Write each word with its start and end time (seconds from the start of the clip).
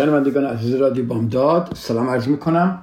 شنوندگان 0.00 0.44
عزیز 0.44 0.74
رادیو 0.74 1.04
بامداد 1.04 1.72
سلام 1.76 2.08
عرض 2.08 2.28
می‌کنم. 2.28 2.82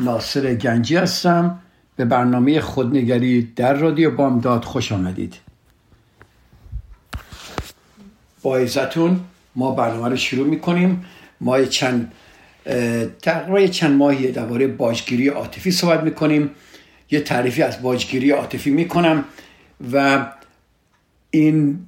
ناصر 0.00 0.54
گنجی 0.54 0.96
هستم. 0.96 1.58
به 1.96 2.04
برنامه 2.04 2.60
خودنگری 2.60 3.52
در 3.56 3.74
رادیو 3.74 4.10
بامداد 4.10 4.64
خوش 4.64 4.92
آمدید. 4.92 5.34
با 8.42 8.56
عزتون 8.56 9.20
ما 9.56 9.70
برنامه 9.70 10.08
رو 10.08 10.16
شروع 10.16 10.46
می‌کنیم. 10.46 11.04
ما 11.40 11.62
چند 11.62 12.12
تقریبا 13.22 13.66
چند 13.66 13.96
ماهی 13.96 14.32
درباره 14.32 14.66
باجگیری 14.66 15.28
عاطفی 15.28 15.70
صحبت 15.70 16.02
می‌کنیم. 16.02 16.50
یه 17.10 17.20
تعریفی 17.20 17.62
از 17.62 17.82
باجگیری 17.82 18.30
عاطفی 18.30 18.70
می‌کنم 18.70 19.24
و 19.92 20.26
این 21.30 21.86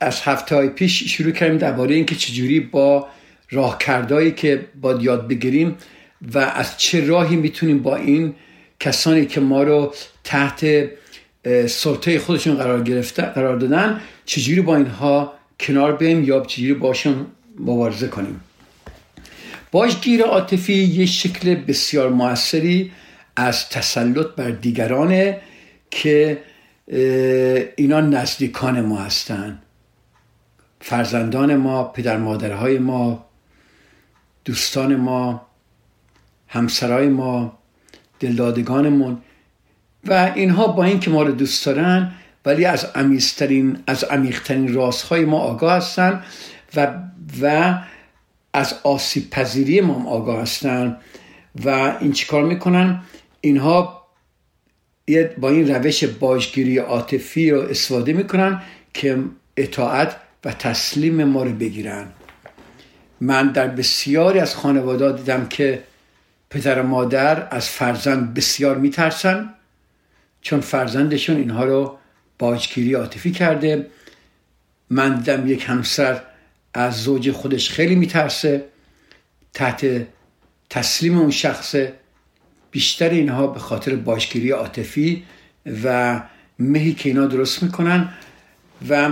از 0.00 0.20
هفته 0.20 0.54
های 0.56 0.68
پیش 0.68 1.02
شروع 1.16 1.32
کردیم 1.32 1.58
درباره 1.58 1.94
اینکه 1.94 2.14
چجوری 2.14 2.60
با 2.60 3.08
راهکردهایی 3.50 4.32
که 4.32 4.66
باید 4.80 5.02
یاد 5.02 5.28
بگیریم 5.28 5.76
و 6.34 6.38
از 6.38 6.78
چه 6.78 7.06
راهی 7.06 7.36
می‌تونیم 7.36 7.82
با 7.82 7.96
این 7.96 8.34
کسانی 8.80 9.26
که 9.26 9.40
ما 9.40 9.62
رو 9.62 9.94
تحت 10.24 10.88
سلطه 11.66 12.18
خودشون 12.18 12.54
قرار 12.54 12.82
گرفته 12.82 13.22
قرار 13.22 13.56
دادن 13.56 14.00
چجوری 14.24 14.60
با 14.60 14.76
اینها 14.76 15.32
کنار 15.60 15.96
بیم 15.96 16.24
یا 16.24 16.40
چجوری 16.40 16.74
باشون 16.74 17.26
مبارزه 17.58 18.08
کنیم؟ 18.08 18.40
باجگیر 19.72 20.22
عاطفی 20.22 20.74
یه 20.74 21.06
شکل 21.06 21.54
بسیار 21.54 22.08
موثری 22.08 22.92
از 23.36 23.68
تسلط 23.68 24.26
بر 24.26 24.50
دیگرانه 24.50 25.40
که 25.90 26.38
اینا 27.76 28.00
نزدیکان 28.00 28.80
ما 28.80 28.98
هستن. 28.98 29.62
فرزندان 30.80 31.56
ما 31.56 31.84
پدر 31.84 32.16
مادرهای 32.16 32.78
ما 32.78 33.27
دوستان 34.48 34.96
ما 34.96 35.46
همسرای 36.48 37.08
ما 37.08 37.58
دلدادگانمون 38.20 39.18
و 40.04 40.32
اینها 40.34 40.66
با 40.66 40.84
اینکه 40.84 41.10
ما 41.10 41.22
رو 41.22 41.32
دوست 41.32 41.66
دارن 41.66 42.12
ولی 42.44 42.64
از 42.64 42.84
عمیقترین 42.84 43.78
از 43.86 44.04
عمیقترین 44.04 44.74
رازهای 44.74 45.24
ما 45.24 45.38
آگاه 45.38 45.72
هستن 45.76 46.24
و 46.76 46.94
و 47.42 47.78
از 48.52 48.74
آسیب 48.82 49.30
پذیری 49.30 49.80
ما 49.80 50.10
آگاه 50.10 50.40
هستن 50.40 50.96
و 51.64 51.96
این 52.00 52.12
چیکار 52.12 52.44
می‌کنن؟ 52.44 53.02
اینها 53.40 54.06
با 55.38 55.48
این 55.48 55.74
روش 55.74 56.04
باجگیری 56.04 56.78
عاطفی 56.78 57.50
رو 57.50 57.60
استفاده 57.60 58.12
می‌کنن 58.12 58.62
که 58.94 59.18
اطاعت 59.56 60.16
و 60.44 60.52
تسلیم 60.52 61.24
ما 61.24 61.42
رو 61.42 61.52
بگیرن. 61.52 62.08
من 63.20 63.48
در 63.48 63.68
بسیاری 63.68 64.38
از 64.38 64.54
خانواده 64.54 65.12
دیدم 65.12 65.46
که 65.46 65.82
پدر 66.50 66.80
و 66.80 66.86
مادر 66.86 67.48
از 67.50 67.68
فرزند 67.68 68.34
بسیار 68.34 68.78
میترسن 68.78 69.54
چون 70.42 70.60
فرزندشون 70.60 71.36
اینها 71.36 71.64
رو 71.64 71.98
باجگیری 72.38 72.94
عاطفی 72.94 73.30
کرده. 73.30 73.86
من 74.90 75.14
دیدم 75.14 75.46
یک 75.46 75.64
همسر 75.68 76.20
از 76.74 77.02
زوج 77.02 77.30
خودش 77.30 77.70
خیلی 77.70 77.94
میترسه 77.94 78.64
تحت 79.54 80.06
تسلیم 80.70 81.18
اون 81.18 81.30
شخصه. 81.30 81.92
بیشتر 82.70 83.08
اینها 83.08 83.46
به 83.46 83.60
خاطر 83.60 83.96
باجگیری 83.96 84.50
عاطفی 84.50 85.24
و 85.84 86.20
مهی 86.58 86.94
که 86.94 87.08
اینا 87.08 87.26
درست 87.26 87.62
می‌کنن. 87.62 88.08
و 88.88 89.10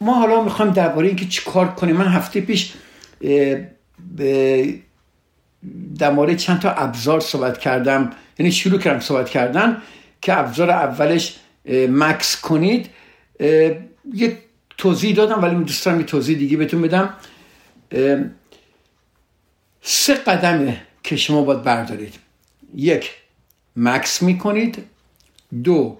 ما 0.00 0.14
حالا 0.14 0.44
می‌خوایم 0.44 0.72
درباره 0.72 1.08
اینکه 1.08 1.26
چی 1.26 1.42
کار 1.46 1.74
کنیم. 1.74 1.96
من 1.96 2.08
هفته 2.08 2.40
پیش 2.40 2.72
در 5.98 6.10
مورد 6.10 6.36
چند 6.36 6.60
تا 6.60 6.70
ابزار 6.70 7.20
صحبت 7.20 7.58
کردم. 7.58 8.10
یعنی 8.38 8.52
شروع 8.52 8.78
کردم 8.78 9.00
صحبت 9.00 9.30
کردن 9.30 9.82
که 10.22 10.38
ابزار 10.38 10.70
اولش 10.70 11.36
مکس 11.88 12.40
کنید. 12.40 12.90
یه 14.14 14.38
توضیح 14.78 15.14
دادم 15.14 15.42
ولی 15.42 15.64
دوست 15.64 15.84
دارم 15.84 15.98
یه 15.98 16.06
توضیح 16.06 16.38
دیگه 16.38 16.56
بهتون 16.56 16.82
بدم. 16.82 17.14
سه 19.82 20.14
قدمه 20.14 20.82
که 21.02 21.16
شما 21.16 21.42
باید 21.42 21.62
بردارید. 21.62 22.14
یک 22.74 23.10
مکس 23.76 24.22
می‌کنید. 24.22 24.78
دو 25.64 25.98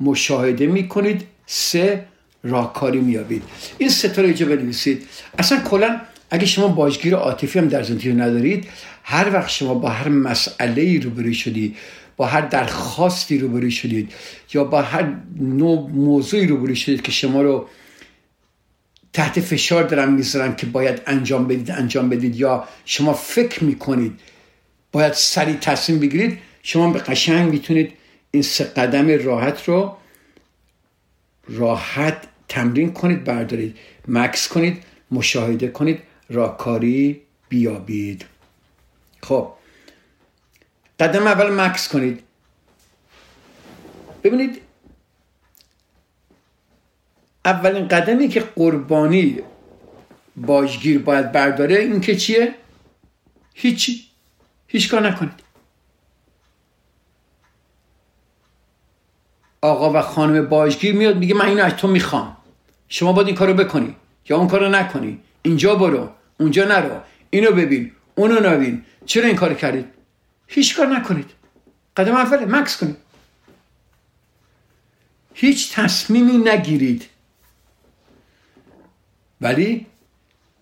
مشاهده 0.00 0.66
می‌کنید. 0.66 1.26
سه 1.46 2.06
راهکاری 2.42 3.00
میابید 3.00 3.42
این 3.78 3.88
سه 3.88 4.08
تا 4.08 4.22
رو 4.22 4.28
اینجا 4.28 4.46
بنویسید. 4.46 5.08
اصلا 5.38 5.60
کلا 5.60 6.00
اگه 6.30 6.46
شما 6.46 6.68
باجگیر 6.68 7.14
عاطفی 7.14 7.58
هم 7.58 7.68
در 7.68 7.82
زندگی 7.82 8.12
ندارید 8.12 8.68
هر 9.02 9.32
وقت 9.32 9.50
شما 9.50 9.74
با 9.74 9.88
هر 9.88 10.08
مسئله 10.08 10.82
ای 10.82 10.98
روبروی 10.98 11.34
شدید 11.34 11.76
با 12.16 12.26
هر 12.26 12.40
درخواستی 12.40 13.38
روبروی 13.38 13.70
شدید 13.70 14.12
یا 14.54 14.64
با 14.64 14.82
هر 14.82 15.14
نوع 15.40 15.90
موضوعی 15.90 16.46
روبروی 16.46 16.76
شدید 16.76 17.02
که 17.02 17.12
شما 17.12 17.42
رو 17.42 17.68
تحت 19.12 19.40
فشار 19.40 19.82
دارن 19.82 20.12
می‌ذارن 20.12 20.56
که 20.56 20.66
باید 20.66 21.02
انجام 21.06 21.48
بدید 21.48 21.70
انجام 21.70 22.08
بدید 22.08 22.36
یا 22.36 22.64
شما 22.84 23.12
فکر 23.12 23.64
می‌کنید 23.64 24.20
باید 24.92 25.12
سریع 25.12 25.56
تصمیم 25.56 25.98
بگیرید 25.98 26.38
شما 26.62 26.90
به 26.90 26.98
قشنگ 26.98 27.50
می‌تونید 27.50 27.92
این 28.30 28.42
سه 28.42 28.64
قدم 28.64 29.08
راحت 29.24 29.64
رو 29.64 29.96
راحت 31.48 32.16
تمرین 32.48 32.92
کنید 32.92 33.24
بردارید 33.24 33.76
مکس 34.08 34.48
کنید 34.48 34.82
مشاهده 35.10 35.68
کنید. 35.68 35.98
راکاری 36.28 37.22
بیابید. 37.48 38.24
خب 39.22 39.52
قدم 41.00 41.26
اول 41.26 41.60
مکس 41.60 41.88
کنید. 41.88 42.22
ببینید 44.24 44.62
اولین 47.44 47.88
قدمی 47.88 48.28
که 48.28 48.40
قربانی 48.40 49.40
باجگیر 50.36 50.98
باید 50.98 51.32
برداره 51.32 51.76
این 51.76 52.00
که 52.00 52.16
چیه؟ 52.16 52.54
هیچی 53.54 54.04
هیچ 54.66 54.90
کار 54.90 55.08
نکنید. 55.08 55.46
آقا 59.60 59.92
و 59.92 60.02
خانم 60.02 60.46
باجگیر 60.46 60.94
میاد 60.94 61.16
میگه 61.16 61.34
من 61.34 61.48
اینو 61.48 61.64
از 61.64 61.76
تو 61.76 61.88
می‌خوام. 61.88 62.36
شما 62.88 63.12
باید 63.12 63.26
این 63.26 63.36
کارو 63.36 63.54
بکنی 63.54 63.96
یا 64.28 64.36
اون 64.36 64.48
کارو 64.48 64.68
نکنی. 64.68 65.20
اینجا 65.46 65.74
برو 65.74 66.08
اونجا 66.40 66.64
نرو 66.64 67.00
اینو 67.30 67.50
ببین 67.52 67.92
اونو 68.14 68.40
نبین. 68.40 68.82
چرا 69.06 69.26
این 69.26 69.36
کار 69.36 69.54
کردید؟ 69.54 69.84
هیچ 70.46 70.76
کار 70.76 70.86
نکنید. 70.86 71.30
قدم 71.96 72.14
اوله 72.14 72.46
مکس 72.46 72.76
کنید. 72.76 72.96
هیچ 75.34 75.72
تصمیمی 75.74 76.38
نگیرید. 76.38 77.04
ولی 79.40 79.86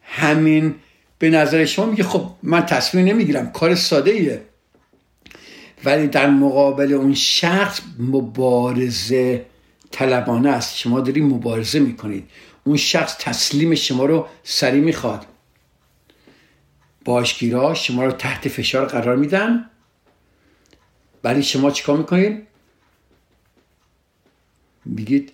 همین 0.02 0.75
به 1.19 1.31
نظر 1.31 1.64
شما 1.64 1.86
میگه 1.86 2.04
خب 2.04 2.31
من 2.42 2.66
تصمیم 2.66 3.06
نمی‌گیرم 3.06 3.52
کار 3.52 3.75
ساده 3.75 4.10
ایه 4.10 4.42
ولی 5.84 6.06
در 6.06 6.31
مقابل 6.31 6.92
اون 6.92 7.14
شخص 7.14 7.81
مبارزه 7.98 9.46
طلبانه 9.90 10.50
است. 10.50 10.76
شما 10.76 11.00
داری 11.00 11.20
مبارزه 11.20 11.78
می‌کنید. 11.78 12.31
اون 12.64 12.76
شخص 12.76 13.16
تسلیم 13.19 13.75
شما 13.75 14.05
رو 14.05 14.28
سریع 14.44 14.81
می‌خواد. 14.81 15.26
باشگیرا 17.05 17.75
شما 17.75 18.05
رو 18.05 18.12
تحت 18.12 18.49
فشار 18.49 18.87
قرار 18.87 19.16
میدن. 19.16 19.70
ولی 21.25 21.43
شما 21.43 21.70
چیکار 21.70 21.96
می‌کنید 21.96 22.46
میگید 24.84 25.32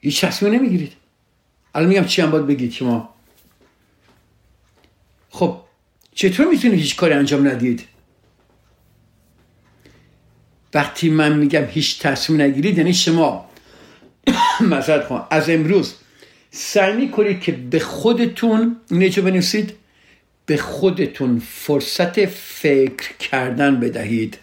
هیچ 0.00 0.24
تصمیم 0.24 0.52
نمی‌گیرید. 0.52 0.92
الان 1.74 1.88
میگم 1.88 2.04
چی 2.04 2.22
هم 2.22 2.30
باید 2.30 2.46
بگید 2.46 2.72
شما. 2.72 3.14
خب 5.30 5.60
چطور 6.14 6.46
می‌تونید 6.46 6.78
هیچ 6.78 6.96
کاری 6.96 7.14
انجام 7.14 7.48
ندید؟ 7.48 7.88
وقتی 10.74 11.10
من 11.10 11.38
میگم 11.38 11.64
هیچ 11.64 12.02
تصمیم 12.02 12.42
نگیرید 12.42 12.78
یعنی 12.78 12.94
شما. 12.94 13.47
مثلا 14.60 15.26
از 15.30 15.50
امروز 15.50 15.94
سعی 16.50 16.96
می‌کنید 16.96 17.40
که 17.40 17.52
به 17.52 17.78
خودتون 17.78 18.76
اینجا 18.90 19.22
بنویسید. 19.22 19.72
به 20.46 20.56
خودتون 20.56 21.38
فرصت 21.38 22.26
فکر 22.26 23.16
کردن 23.16 23.80
بدهید. 23.80 24.38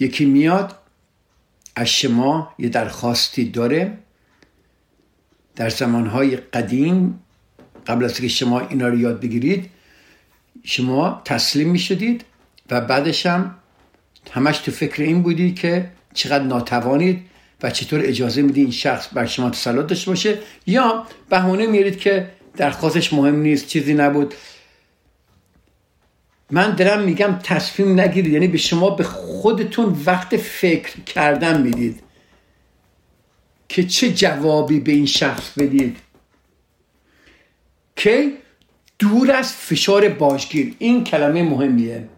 یکی 0.00 0.24
میاد 0.24 0.74
از 1.76 1.88
شما 1.88 2.54
یه 2.58 2.68
درخواستی 2.68 3.44
داره. 3.44 3.98
در 5.56 5.68
زمانهای 5.68 6.36
قدیم 6.36 7.20
قبل 7.86 8.04
از 8.04 8.20
که 8.20 8.28
شما 8.28 8.60
اینا 8.60 8.88
رو 8.88 8.98
یاد 8.98 9.20
بگیرید 9.20 9.70
شما 10.64 11.22
تسلیم 11.24 11.70
می 11.70 11.78
شدید 11.78 12.24
و 12.70 12.80
بعدش 12.80 13.26
هم 13.26 13.54
همش 14.30 14.58
تو 14.58 14.72
فکر 14.72 15.02
این 15.02 15.22
بودی 15.22 15.54
که 15.54 15.90
چقدر 16.14 16.44
ناتوانید 16.44 17.20
و 17.62 17.70
چطور 17.70 18.00
اجازه 18.04 18.42
میدی 18.42 18.60
این 18.60 18.70
شخص 18.70 19.08
بر 19.12 19.26
شما 19.26 19.50
تسلط 19.50 19.86
داشته 19.86 20.10
باشه 20.10 20.38
یا 20.66 21.06
بهونه 21.28 21.66
میرید 21.66 21.98
که 21.98 22.30
درخواستش 22.56 23.12
مهم 23.12 23.36
نیست 23.36 23.66
چیزی 23.66 23.94
نبود. 23.94 24.34
من 26.50 26.74
دارم 26.74 27.02
میگم 27.02 27.38
تصمیم 27.42 28.00
نگیرید 28.00 28.32
یعنی 28.32 28.48
به 28.48 28.58
شما 28.58 28.90
به 28.90 29.04
خودتون 29.04 29.96
وقت 30.06 30.36
فکر 30.36 31.00
کردن 31.00 31.62
می‌دید 31.62 32.00
که 33.68 33.84
چه 33.84 34.12
جوابی 34.12 34.80
به 34.80 34.92
این 34.92 35.06
شخص 35.06 35.50
بدید. 35.58 35.96
که 37.96 38.32
دور 38.98 39.32
از 39.32 39.52
فشار 39.52 40.08
باجگیر 40.08 40.74
این 40.78 41.04
کلمه 41.04 41.42
مهمیه. 41.42 42.08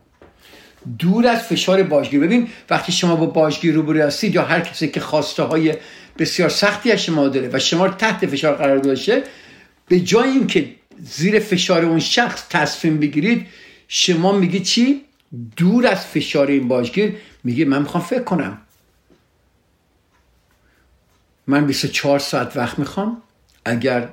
دور 0.99 1.27
از 1.27 1.43
فشار 1.43 1.83
باجگیر 1.83 2.21
ببین 2.21 2.49
وقتی 2.71 2.93
شما 2.93 3.17
با 3.17 3.27
باجگیر 3.27 3.75
روبرو 3.75 4.03
هستید 4.03 4.35
یا 4.35 4.43
هر 4.43 4.61
کسی 4.61 4.89
که 4.89 5.01
خواسته 5.01 5.43
های 5.43 5.75
بسیار 6.19 6.49
سختی 6.49 6.93
از 6.93 7.03
شما 7.03 7.29
داره 7.29 7.51
و 7.53 7.59
شما 7.59 7.89
تحت 7.89 8.27
فشار 8.27 8.55
قرار 8.55 8.81
گذاشته 8.81 9.23
به 9.89 10.01
جای 10.01 10.29
اینکه 10.29 10.75
زیر 10.99 11.39
فشار 11.39 11.85
اون 11.85 12.01
شخص 12.01 12.49
تصمیم 12.51 12.99
بگیرید 12.99 13.47
شما 13.89 14.33
میگی 14.33 14.61
چی؟ 14.61 15.05
دور 15.57 15.87
از 15.87 16.07
فشار 16.07 16.47
این 16.47 16.69
باجگیر 16.69 17.17
میگه 17.45 17.65
من 17.65 17.83
می‌خوام 17.83 18.05
فکر 18.05 18.23
کنم. 18.23 18.59
من 21.47 21.67
24 21.67 22.19
ساعت 22.19 22.57
وقت 22.57 22.79
می‌خوام 22.79 23.23
اگر 23.65 24.09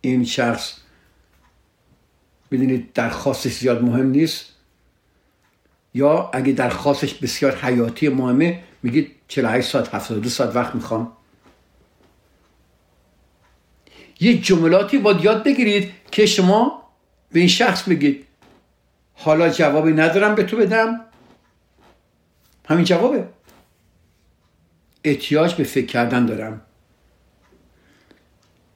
این 0.00 0.24
شخص 0.24 0.72
بدونید 2.50 2.92
درخواستش 2.92 3.52
زیاد 3.52 3.82
مهم 3.82 4.06
نیست؟ 4.06 4.46
یا 5.94 6.30
اگه 6.32 6.52
درخواستش 6.52 7.14
بسیار 7.14 7.56
حیاتی 7.56 8.08
مهمه 8.08 8.62
میگید 8.82 9.12
48 9.28 9.68
ساعت 9.70 9.94
72 9.94 10.28
ساعت 10.28 10.56
وقت 10.56 10.74
می‌خوام. 10.74 11.12
یه 14.20 14.38
جملاتی 14.38 14.98
باید 14.98 15.24
یاد 15.24 15.44
بگیرید 15.44 15.92
که 16.10 16.26
شما 16.26 16.82
به 17.32 17.38
این 17.40 17.48
شخص 17.48 17.88
بگید 17.88 18.26
حالا 19.14 19.48
جوابی 19.48 19.92
ندارم 19.92 20.34
به 20.34 20.42
تو 20.42 20.56
بدم. 20.56 21.00
همین 22.68 22.84
جوابه. 22.84 23.28
احتیاج 25.04 25.54
به 25.54 25.64
فکر 25.64 25.86
کردن 25.86 26.26
دارم. 26.26 26.60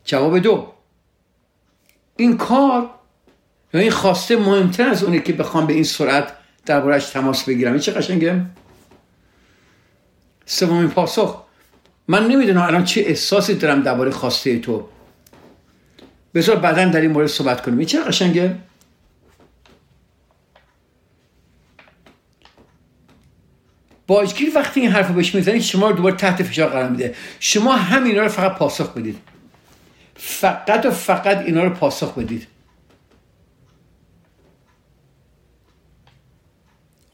جواب 0.05 0.39
دو. 0.39 0.73
این 2.17 2.37
کار 2.37 2.91
یا 3.75 3.81
این 3.81 3.91
خواسته 3.91 4.37
مهمتر 4.37 4.89
از 4.89 5.05
اونه 5.05 5.21
که 5.21 5.33
بخوام 5.33 5.67
به 5.67 5.73
این 5.73 5.85
سرعت 5.85 6.33
دربارهش 6.67 7.05
تماس 7.05 7.45
بگیرم. 7.45 7.73
این 7.73 7.81
چه 7.81 7.93
قشنگه؟ 7.93 8.45
سومین 10.47 10.89
پاسخ. 10.91 11.43
من 12.09 12.27
نمی‌دونم 12.27 12.63
الان 12.63 12.85
چه 12.85 13.01
احساسی 13.01 13.55
دارم 13.55 13.83
درباره 13.83 14.11
خواسته 14.11 14.59
تو. 14.59 14.89
بذار 16.35 16.57
بعدا 16.57 16.85
در 16.85 17.01
این 17.01 17.11
مورد 17.11 17.27
صحبت 17.27 17.63
کنیم. 17.63 17.79
این 17.79 17.87
چه 17.87 18.05
قشنگه؟ 18.05 18.57
باجگیر 24.07 24.53
وقتی 24.55 24.81
این 24.81 24.91
حرف 24.91 25.09
رو 25.09 25.15
بهش 25.15 25.35
می‌زنید 25.35 25.63
شما 25.63 25.91
رو 25.91 25.97
دوباره 25.97 26.17
تحت 26.17 26.43
فشار 26.43 26.69
قرار 26.69 26.89
میده. 26.89 27.15
شما 27.41 27.73
همینا 27.77 28.23
رو 28.23 28.29
فقط 28.29 28.59
پاسخ 28.59 28.93
بدید. 28.93 29.19
فقط 30.17 30.87
و 30.87 30.91
فقط 30.91 31.39
اینا 31.39 31.65
رو 31.65 31.71
پاسخ 31.71 32.19
بدید. 32.19 32.47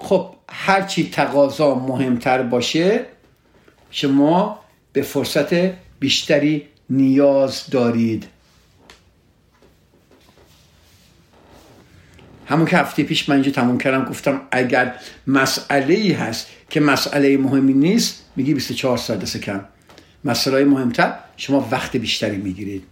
خب 0.07 0.35
هرچی 0.49 1.11
تقاضا 1.11 1.75
مهمتر 1.75 2.43
باشه 2.43 3.07
شما 3.91 4.61
به 4.93 5.03
فرصت 5.03 5.55
بیشتری 6.01 6.63
نیاز 6.91 7.67
دارید. 7.71 8.27
همون 12.47 12.67
که 12.67 12.77
هفته 12.77 13.03
پیش 13.03 13.29
من 13.29 13.35
اینجا 13.35 13.51
تموم 13.51 13.79
کردم 13.79 14.05
گفتم 14.05 14.41
اگر 14.51 14.95
مسئله 15.27 15.95
ای 15.95 16.13
هست 16.13 16.47
که 16.71 16.81
مسئله 16.81 17.37
مهمی 17.37 17.73
نیست 17.73 18.25
میگی 18.37 18.55
24 18.55 18.97
ساعت 18.97 19.21
دست 19.21 19.37
کم. 19.37 19.65
مسئله 20.25 20.65
مهمتر 20.65 21.15
شما 21.37 21.69
وقت 21.71 21.97
بیشتری 21.97 22.37
می‌گیرید. 22.37 22.85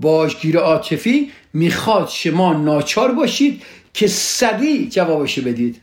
باشگیر 0.00 0.58
عاطفی 0.58 1.32
می‌خواد 1.52 2.08
شما 2.08 2.52
ناچار 2.52 3.12
باشید 3.12 3.62
که 3.94 4.06
سریع 4.06 4.88
جوابشو 4.88 5.42
بدید. 5.42 5.82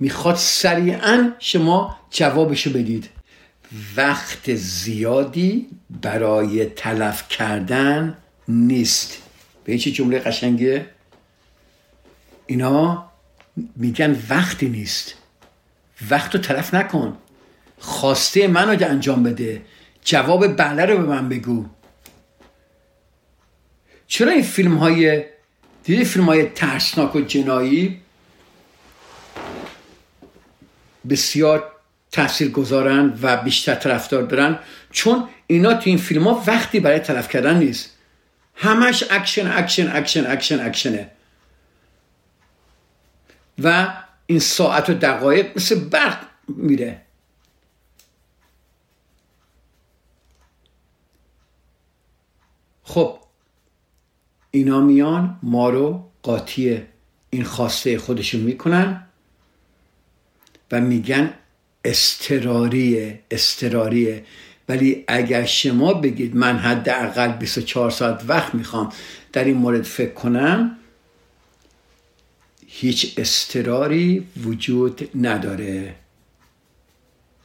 می‌خواد 0.00 0.36
سریعا 0.36 1.32
شما 1.38 1.98
جوابشو 2.10 2.70
بدید. 2.70 3.08
وقت 3.96 4.54
زیادی 4.54 5.68
برای 6.02 6.64
تلف 6.64 7.28
کردن 7.28 8.18
نیست. 8.48 9.22
به 9.64 9.78
چه 9.78 9.90
جمله 9.90 10.18
قشنگه؟ 10.18 10.86
اینا 12.46 13.10
میگن 13.76 14.22
وقتی 14.30 14.68
نیست. 14.68 15.14
وقت 16.10 16.34
رو 16.34 16.40
تلف 16.40 16.74
نکن. 16.74 17.16
خواسته 17.78 18.48
منو 18.48 18.84
انجام 18.84 19.22
بده. 19.22 19.62
جواب 20.04 20.56
بله 20.56 20.84
رو 20.84 20.96
به 20.98 21.02
من 21.02 21.28
بگو. 21.28 21.66
چرا 24.06 24.32
این 24.32 24.42
فیلم 24.42 24.76
های 24.76 25.24
دیدی 25.84 26.04
فیلم 26.04 26.24
های 26.24 26.44
ترسناک 26.44 27.16
و 27.16 27.20
جنایی؟ 27.20 28.00
بسیار 31.08 31.72
تاثیر 32.12 32.50
گذارن 32.50 33.18
و 33.22 33.36
بیشتر 33.36 33.74
طرفدار 33.74 34.22
دارن. 34.22 34.58
چون 34.90 35.28
اینا 35.46 35.74
تو 35.74 35.82
این 35.84 35.98
فیلم 35.98 36.28
ها 36.28 36.44
وقتی 36.46 36.80
برای 36.80 36.98
تلف 36.98 37.28
کردن 37.28 37.58
نیست. 37.58 37.90
همش 38.54 39.04
اکشن 39.10 39.52
اکشن 39.52 39.96
اکشن 39.96 40.26
اکشن 40.26 40.66
اکشنه. 40.66 41.10
و 43.62 43.88
این 44.26 44.38
ساعت 44.38 44.90
و 44.90 44.94
دقایق 44.94 45.56
مثل 45.56 45.80
برق 45.80 46.18
میره. 46.48 47.02
خب 52.88 53.18
اینا 54.50 54.80
میان 54.80 55.38
ما 55.42 55.70
رو 55.70 56.04
قاطی 56.22 56.82
این 57.30 57.44
خواسته 57.44 57.98
خودشون 57.98 58.40
می‌کنن 58.40 59.06
و 60.72 60.80
میگن 60.80 61.34
استراریه 61.84 63.20
استراریه 63.30 64.24
ولی 64.68 65.04
اگر 65.08 65.44
شما 65.44 65.94
بگید 65.94 66.36
من 66.36 66.58
حداقل 66.58 67.32
24 67.32 67.90
ساعت 67.90 68.24
وقت 68.28 68.54
می‌خوام 68.54 68.92
در 69.32 69.44
این 69.44 69.56
مورد 69.56 69.82
فکر 69.82 70.12
کنم 70.12 70.76
هیچ 72.66 73.14
استراری 73.18 74.26
وجود 74.44 75.10
نداره. 75.26 75.94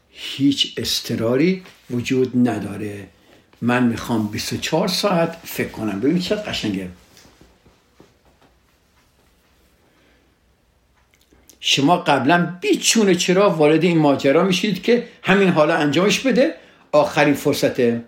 هیچ 0.10 0.74
استراری 0.78 1.64
وجود 1.92 2.50
نداره. 2.50 3.08
من 3.64 3.88
می‌خوام 3.88 4.28
24 4.28 4.88
ساعت 4.88 5.38
فکر 5.44 5.70
کنم. 5.70 6.00
ببین 6.00 6.20
چه 6.20 6.36
قشنگه. 6.36 6.90
شما 11.60 11.98
قبلا 11.98 12.58
بیچونه 12.62 13.16
چرا 13.16 13.50
وارد 13.50 13.84
این 13.84 13.98
ماجرا 13.98 14.44
میشید 14.44 14.84
که 14.84 15.08
همین 15.24 15.50
حالا 15.50 15.76
انجامش 15.76 16.20
بده؟ 16.20 16.56
آخرین 16.92 17.34
فرصته. 17.34 18.06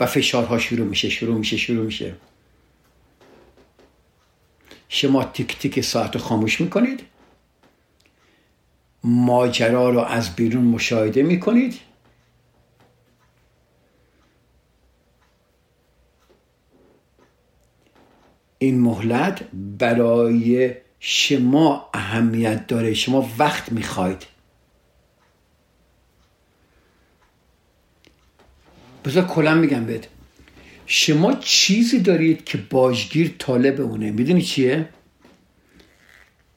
و 0.00 0.06
فشارها 0.06 0.58
شروع 0.58 0.86
میشه 0.86 1.08
شروع 1.08 1.38
میشه 1.38 1.56
شروع 1.56 1.84
میشه. 1.84 2.14
شما 4.88 5.24
تیک 5.24 5.58
تیک 5.58 5.80
ساعت 5.80 6.16
رو 6.16 6.22
خاموش 6.22 6.60
می‌کنید. 6.60 7.00
ماجرا 9.04 9.90
رو 9.90 10.00
از 10.00 10.36
بیرون 10.36 10.64
مشاهده 10.64 11.22
می‌کنید. 11.22 11.87
این 18.58 18.80
مهلت 18.80 19.42
برای 19.78 20.74
شما 21.00 21.90
اهمیت 21.94 22.66
داره. 22.66 22.94
شما 22.94 23.30
وقت 23.38 23.72
می‌خواید. 23.72 24.26
بذار 29.04 29.26
کلا 29.26 29.54
میگم 29.54 29.84
بهت. 29.84 30.08
شما 30.86 31.32
چیزی 31.34 32.00
دارید 32.00 32.44
که 32.44 32.58
باجگیر 32.58 33.34
طالب 33.38 33.80
اونه. 33.80 34.10
می‌دونی 34.10 34.42
چیه؟ 34.42 34.88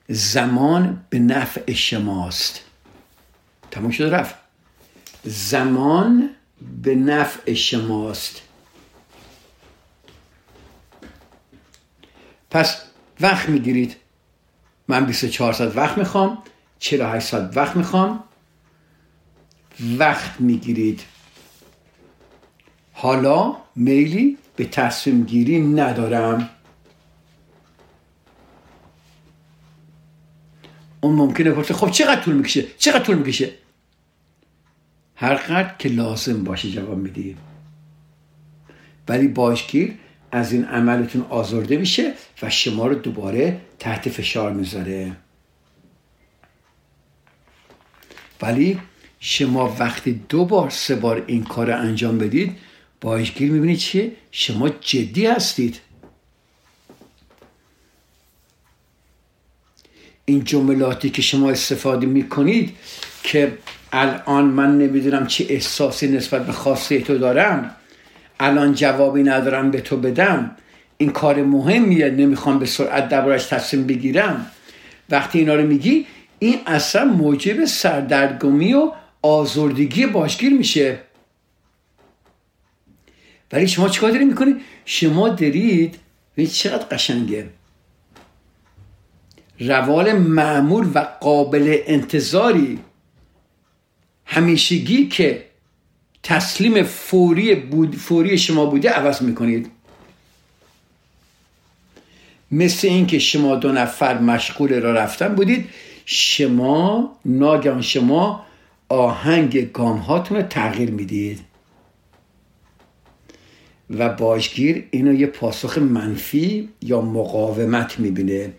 زمان 0.08 1.04
به 1.10 1.18
نفع 1.18 1.72
شماست. 1.72 2.60
تمام 3.70 3.90
شد 3.90 4.04
رفت. 4.04 4.34
زمان 5.24 6.30
به 6.82 6.94
نفع 6.94 7.54
شماست. 7.54 8.42
پس 12.52 12.82
وقت 13.20 13.48
می‌گیرید. 13.48 13.96
من 14.88 15.06
24 15.06 15.52
ساعت 15.52 15.76
وقت 15.76 15.98
می‌خوام 15.98 16.38
48 16.78 17.26
ساعت 17.26 17.56
وقت 17.56 17.76
می‌خوام. 17.76 18.24
وقت 19.98 20.40
می‌گیرید. 20.40 21.00
حالا 22.92 23.56
میلی 23.76 24.38
به 24.56 24.64
تصمیم 24.64 25.24
گیری 25.24 25.60
ندارم. 25.60 26.48
اون 31.00 31.14
ممکنه 31.14 31.50
پرسه 31.50 31.74
خب 31.74 31.90
چقدر 31.90 32.20
طول 32.20 32.34
می‌کشه؟ 32.34 32.62
چقدر 32.78 33.04
طول 33.04 33.16
می‌کشه؟ 33.16 33.50
هر 35.16 35.34
قدر 35.34 35.74
که 35.78 35.88
لازم 35.88 36.44
باشه 36.44 36.70
جواب 36.70 36.98
میدی 36.98 37.36
ولی 39.08 39.28
باشگیر 39.28 39.98
از 40.32 40.52
این 40.52 40.64
عملتون 40.64 41.26
آزرده 41.28 41.76
میشه 41.76 42.14
و 42.42 42.50
شما 42.50 42.86
رو 42.86 42.94
دوباره 42.94 43.60
تحت 43.78 44.08
فشار 44.08 44.52
می‌ذاره 44.52 45.12
ولی 48.42 48.78
شما 49.20 49.76
وقتی 49.78 50.20
دو 50.28 50.44
بار 50.44 50.70
سه 50.70 50.94
بار 50.94 51.24
این 51.26 51.44
کار 51.44 51.66
رو 51.66 51.78
انجام 51.78 52.18
بدید 52.18 52.56
باشگیر 53.00 53.50
می‌بینید 53.52 53.78
چیه؟ 53.78 54.12
شما 54.30 54.68
جدی 54.68 55.26
هستید 55.26 55.80
این 60.24 60.44
جملاتی 60.44 61.10
که 61.10 61.22
شما 61.22 61.50
استفاده 61.50 62.06
می‌کنید 62.06 62.76
که 63.22 63.58
الان 63.92 64.44
من 64.44 64.78
نمی‌دونم 64.78 65.26
چه 65.26 65.46
احساسی 65.48 66.08
نسبت 66.08 66.46
به 66.46 66.52
خاصه 66.52 67.00
تو 67.00 67.18
دارم 67.18 67.76
الان 68.42 68.74
جوابی 68.74 69.22
ندارم 69.22 69.70
به 69.70 69.80
تو 69.80 69.96
بدم. 69.96 70.56
این 70.98 71.10
کار 71.10 71.42
مهمیه 71.42 72.10
نمی‌خوام 72.10 72.58
به 72.58 72.66
سرعت 72.66 73.08
دربارش 73.08 73.46
تصمیم 73.46 73.86
بگیرم. 73.86 74.46
وقتی 75.10 75.38
اینا 75.38 75.54
رو 75.54 75.66
میگی 75.66 76.06
این 76.38 76.58
اصلا 76.66 77.04
موجب 77.04 77.64
سردرگمی 77.64 78.74
و 78.74 78.92
آزردگی 79.22 80.06
باشگیر 80.06 80.52
میشه. 80.52 80.98
ولی 83.52 83.68
شما 83.68 83.88
چیکار 83.88 84.10
دارید 84.10 84.28
می‌کنید 84.28 84.60
شما 84.84 85.28
دارید 85.28 85.98
چقدر 86.52 86.84
قشنگه. 86.84 87.46
روال 89.60 90.12
معمول 90.12 90.86
و 90.94 90.98
قابل 90.98 91.76
انتظاری. 91.86 92.78
همیشگی 94.24 95.08
که 95.08 95.51
تسلیم 96.22 96.82
فوری, 96.82 97.54
بود 97.54 97.96
فوری 97.96 98.38
شما 98.38 98.66
بوده 98.66 98.90
عوض 98.90 99.22
می‌کنید. 99.22 99.70
مثل 102.50 102.88
اینکه 102.88 103.18
شما 103.18 103.56
دو 103.56 103.72
نفر 103.72 104.18
مشغول 104.18 104.80
را 104.80 104.92
رفتن 104.92 105.34
بودید 105.34 105.68
شما 106.04 107.16
ناگهان 107.24 107.82
شما 107.82 108.46
آهنگ 108.88 109.72
گام 109.72 109.98
هاتون 109.98 110.36
رو 110.36 110.42
تغییر 110.42 110.90
می‌دید. 110.90 111.40
و 113.90 114.08
باشگیر 114.08 114.88
اینو 114.90 115.14
یه 115.14 115.26
پاسخ 115.26 115.78
منفی 115.78 116.68
یا 116.82 117.00
مقاومت 117.00 117.98
می‌بینه. 117.98 118.52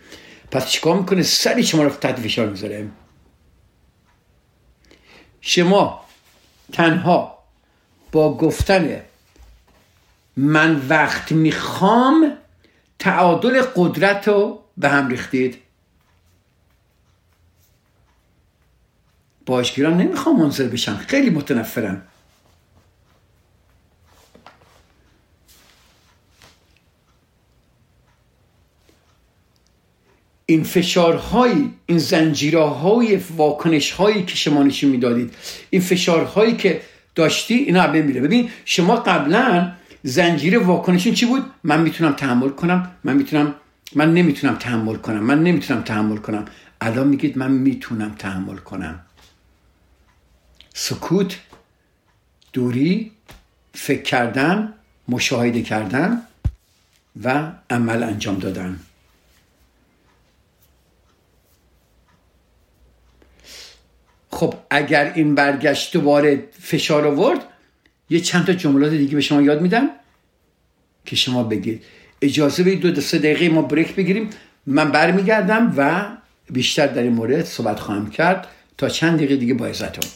پس 0.50 0.68
چیکار 0.68 0.98
می‌کنه؟ 0.98 1.22
سری 1.22 1.64
شما 1.64 1.82
رو 1.82 1.90
تحت 1.90 2.20
فشار 2.20 2.48
می‌ذاره. 2.48 2.88
شما 5.40 6.04
تنها 6.72 7.33
با 8.14 8.36
گفتن 8.36 9.02
من 10.36 10.88
وقت 10.88 11.32
می‌خوام 11.32 12.32
تعادل 12.98 13.62
قدرت 13.76 14.28
رو 14.28 14.62
به 14.76 14.88
هم 14.88 15.08
ریختید. 15.08 15.58
باشگیران 19.46 19.96
نمی‌خوام 19.96 20.42
منظر 20.42 20.64
بشن 20.68 20.96
خیلی 20.96 21.30
متنفرم. 21.30 22.02
این 30.46 30.64
فشارهایی 30.64 31.74
این 31.86 31.98
زنجیرهای 31.98 33.16
واکنش 33.16 33.90
هایی 33.90 34.24
که 34.24 34.36
شما 34.36 34.62
نشون 34.62 34.90
می‌دادید 34.90 35.34
این 35.70 35.82
فشارهایی 35.82 36.56
که 36.56 36.82
داشتی؟ 37.14 37.54
اینا 37.54 37.86
میره 37.92 38.20
ببین 38.20 38.50
شما 38.64 38.96
قبلا 38.96 39.72
زنجیره 40.02 40.58
واکنشون 40.58 41.14
چی 41.14 41.26
بود؟ 41.26 41.44
من 41.64 41.80
می‌تونم 41.80 42.12
تحمل 42.12 42.48
کنم. 42.48 42.90
من 43.04 43.16
می‌تونم 43.16 43.54
من 43.94 44.14
نمی‌تونم 44.14 44.56
تحمل 44.56 44.96
کنم. 44.96 45.18
من 45.20 45.42
نمی‌تونم 45.42 45.82
تحمل 45.82 46.16
کنم. 46.16 46.44
الان 46.80 47.08
میگید 47.08 47.38
من 47.38 47.50
می‌تونم 47.50 48.14
تحمل 48.18 48.56
کنم. 48.56 49.00
سکوت 50.74 51.38
دوری 52.52 53.12
فکر 53.74 54.02
کردن 54.02 54.72
مشاهده 55.08 55.62
کردن 55.62 56.22
و 57.24 57.52
عمل 57.70 58.02
انجام 58.02 58.38
دادن. 58.38 58.78
خب 64.34 64.54
اگر 64.70 65.12
این 65.14 65.34
برگشت 65.34 65.92
دوباره 65.92 66.44
فشار 66.60 67.06
آورد 67.06 67.40
یه 68.10 68.20
چند 68.20 68.46
تا 68.46 68.52
جملات 68.52 68.90
دیگه 68.90 69.14
به 69.14 69.20
شما 69.20 69.42
یاد 69.42 69.62
میدم 69.62 69.90
که 71.04 71.16
شما 71.16 71.42
بگید. 71.42 71.82
اجازه 72.22 72.62
بدید 72.62 72.80
دو 72.80 73.00
سه 73.00 73.18
دقیقه 73.18 73.48
ما 73.48 73.62
بریک 73.62 73.94
بگیریم. 73.94 74.30
من 74.66 74.92
برمیگردم 74.92 75.74
و 75.76 76.06
بیشتر 76.50 76.86
در 76.86 77.02
این 77.02 77.12
مورد 77.12 77.44
صحبت 77.44 77.80
خواهم 77.80 78.10
کرد. 78.10 78.46
تا 78.78 78.88
چند 78.88 79.16
دقیقه 79.16 79.36
دیگه 79.36 79.54
با 79.54 79.66
ازتون 79.66 80.10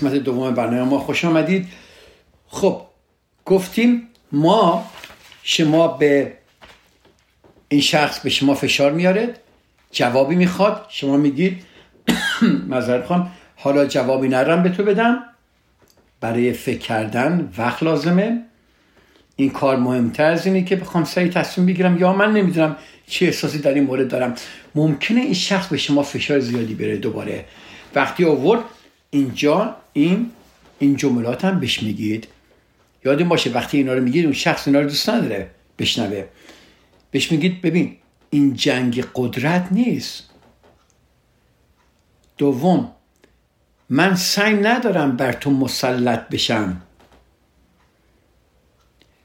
قسمت 0.00 0.14
دوم 0.14 0.54
برنامه 0.54 0.90
ما 0.90 0.98
خوش 0.98 1.24
آمدید. 1.24 1.68
خب 2.48 2.82
گفتیم 3.44 4.08
ما 4.32 4.90
شما 5.42 5.88
به 5.88 6.32
این 7.68 7.80
شخص 7.80 8.20
به 8.20 8.30
شما 8.30 8.54
فشار 8.54 8.92
میاره 8.92 9.34
جوابی 9.92 10.36
می‌خواد 10.36 10.86
شما 10.88 11.16
میگید 11.16 11.62
مذارت 12.68 13.06
خواهم 13.06 13.30
حالا 13.56 13.86
جوابی 13.86 14.28
نرم 14.28 14.62
به 14.62 14.68
تو 14.68 14.84
بدم. 14.84 15.18
برای 16.20 16.52
فکر 16.52 16.78
کردن 16.78 17.52
وقت 17.58 17.82
لازمه. 17.82 18.42
این 19.36 19.50
کار 19.50 19.76
مهمتر 19.76 20.24
از 20.24 20.46
اینه 20.46 20.64
که 20.64 20.76
بخوام 20.76 21.04
سعی 21.04 21.28
تصمیم 21.28 21.66
بگیرم 21.66 21.98
یا 21.98 22.12
من 22.12 22.32
نمی‌دونم 22.32 22.76
چه 23.06 23.26
احساسی 23.26 23.58
در 23.58 23.74
این 23.74 23.84
مورد 23.84 24.08
دارم. 24.08 24.34
ممکنه 24.74 25.20
این 25.20 25.34
شخص 25.34 25.68
به 25.68 25.76
شما 25.76 26.02
فشار 26.02 26.38
زیادی 26.38 26.74
بره 26.74 26.96
دوباره. 26.96 27.44
وقتی 27.94 28.24
آورد 28.24 28.60
اینجا 29.10 29.76
این 29.92 30.30
این 30.78 30.96
جملات 30.96 31.44
هم 31.44 31.60
بهش 31.60 31.82
میگید. 31.82 32.28
یادم 33.04 33.28
باشه 33.28 33.50
وقتی 33.50 33.78
اینا 33.78 33.94
رو 33.94 34.02
میگید 34.02 34.24
اون 34.24 34.34
شخص 34.34 34.66
اینا 34.68 34.80
رو 34.80 34.88
دوست 34.88 35.08
نداره 35.08 35.50
بشنوه. 35.78 36.24
بهش 37.10 37.32
میگید 37.32 37.62
ببین 37.62 37.96
این 38.30 38.54
جنگ 38.54 39.04
قدرت 39.14 39.68
نیست. 39.70 40.30
دوم 42.38 42.92
من 43.88 44.14
سعی 44.16 44.54
ندارم 44.54 45.16
بر 45.16 45.32
تو 45.32 45.50
مسلط 45.50 46.28
بشم. 46.28 46.82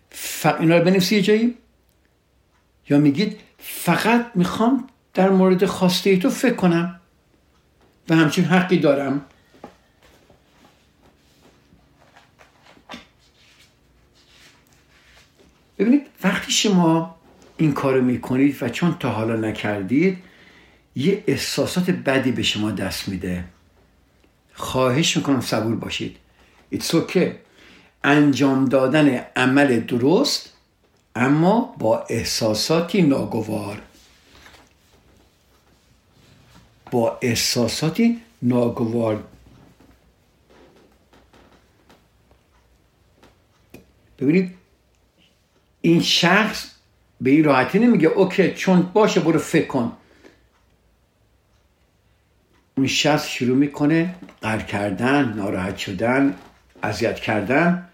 ف... 0.10 0.46
اینا 0.46 0.77
رو 0.77 0.84
بنویسی 0.84 1.15
یه 1.15 1.22
جایی. 1.22 1.56
یا 2.89 2.98
میگید 2.98 3.39
فقط 3.58 4.32
می‌خوام 4.36 4.88
در 5.13 5.30
مورد 5.30 5.65
خواسته 5.65 6.18
تو 6.18 6.30
فکر 6.30 6.56
کنم 6.56 7.00
و 8.10 8.15
همچین 8.15 8.46
حقی 8.46 8.77
دارم. 8.77 9.25
ببینید 15.77 16.08
وقتی 16.24 16.51
شما 16.51 17.15
این 17.58 17.74
کارو 17.74 18.01
می‌کنید 18.01 18.63
و 18.63 18.70
چون 18.70 18.96
تا 19.00 19.10
حالا 19.10 19.36
نکردید 19.36 20.17
یه 20.96 21.24
احساسات 21.27 21.89
بدی 21.89 22.32
به 22.32 22.44
شما 22.44 22.72
دست 22.72 23.10
میده. 23.10 23.44
خواهش 24.53 25.17
می‌کنم 25.17 25.41
صبور 25.41 25.75
باشید. 25.75 26.17
ایتس 26.70 26.96
اوکی 26.96 27.32
انجام 28.03 28.65
دادن 28.65 29.25
عمل 29.36 29.79
درست 29.79 30.53
اما 31.15 31.75
با 31.79 32.05
احساساتی 32.10 33.01
ناگوار. 33.01 33.82
با 36.91 37.17
احساساتی 37.22 38.22
ناگوار. 38.41 39.24
ببینید 44.20 44.64
این 45.86 46.01
شخص 46.01 46.72
به 47.22 47.30
این 47.30 47.44
راحتی 47.44 47.80
نمیگه 47.80 48.08
اوکی 48.08 48.51
چون 48.51 48.82
باشه 48.94 49.20
برو 49.20 49.39
فکر 49.39 49.68
کن. 49.68 49.92
اون 52.77 52.88
شخص 52.88 53.27
شروع 53.27 53.58
می‌کنه 53.58 54.15
قر 54.42 54.60
کردن 54.60 55.34
ناراحت 55.34 55.77
شدن 55.77 56.36
اذیت 56.84 57.20
کردن. 57.20 57.89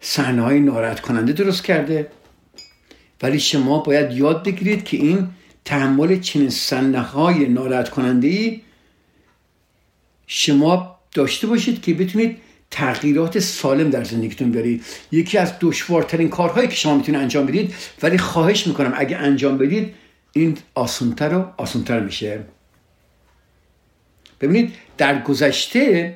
صحنه 0.00 0.42
های 0.42 0.60
ناراحت 0.60 1.00
کننده 1.00 1.32
درست 1.32 1.64
کرده. 1.64 2.10
ولی 3.22 3.40
شما 3.40 3.78
باید 3.78 4.12
یاد 4.12 4.44
بگیرید 4.44 4.84
که 4.84 4.96
این 4.96 5.28
تحمل 5.64 6.20
چنین 6.20 6.50
صحنه 6.50 7.00
های 7.00 7.48
ناراحت 7.48 7.88
کننده 7.88 8.28
ای 8.28 8.62
شما 10.26 10.98
داشته 11.14 11.46
باشید 11.46 11.82
که 11.82 11.94
بتونید 11.94 12.38
تغییرات 12.70 13.38
سالم 13.38 13.90
در 13.90 14.04
زندگیتون 14.04 14.50
بیارید. 14.50 14.84
یکی 15.12 15.38
از 15.38 15.52
دشوارترین 15.60 16.28
کارهایی 16.28 16.68
که 16.68 16.74
شما 16.74 16.96
می‌تونید 16.96 17.20
انجام 17.20 17.46
بدید 17.46 17.74
ولی 18.02 18.18
خواهش 18.18 18.66
می‌کنم 18.66 18.92
اگه 18.96 19.16
انجام 19.16 19.58
بدید 19.58 19.94
این 20.32 20.58
آسونتر 20.74 21.34
و 21.34 21.52
آسونتر 21.56 22.00
میشه. 22.00 22.44
ببینید 24.40 24.74
در 24.98 25.22
گذشته 25.22 26.14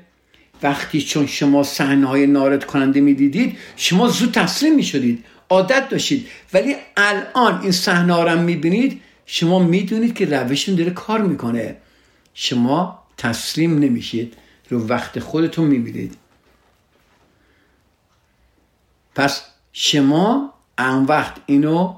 وقتی 0.62 1.02
چون 1.02 1.26
شما 1.26 1.62
صحنه 1.62 2.06
های 2.06 2.26
نارد 2.26 2.64
کننده 2.64 3.00
می‌دیدید 3.00 3.58
شما 3.76 4.08
زود 4.08 4.32
تسلیم 4.32 4.74
می‌شدید 4.74 5.24
عادت 5.48 5.88
داشتید. 5.88 6.26
ولی 6.54 6.74
الان 6.96 7.60
این 7.62 7.72
صحنه 7.72 8.12
ها 8.12 8.36
می‌بینید 8.36 9.00
شما 9.26 9.58
می‌دونید 9.58 10.14
که 10.14 10.24
روشون 10.24 10.74
داره 10.74 10.90
کار 10.90 11.22
می‌کنه. 11.22 11.76
شما 12.34 13.02
تسلیم 13.18 13.78
نمیشید. 13.78 14.34
رو 14.68 14.86
وقت 14.86 15.18
خودتون 15.18 15.66
می‌بینید. 15.66 16.21
پس 19.14 19.42
شما 19.72 20.54
ان 20.78 21.04
وقت 21.04 21.36
اینو 21.46 21.94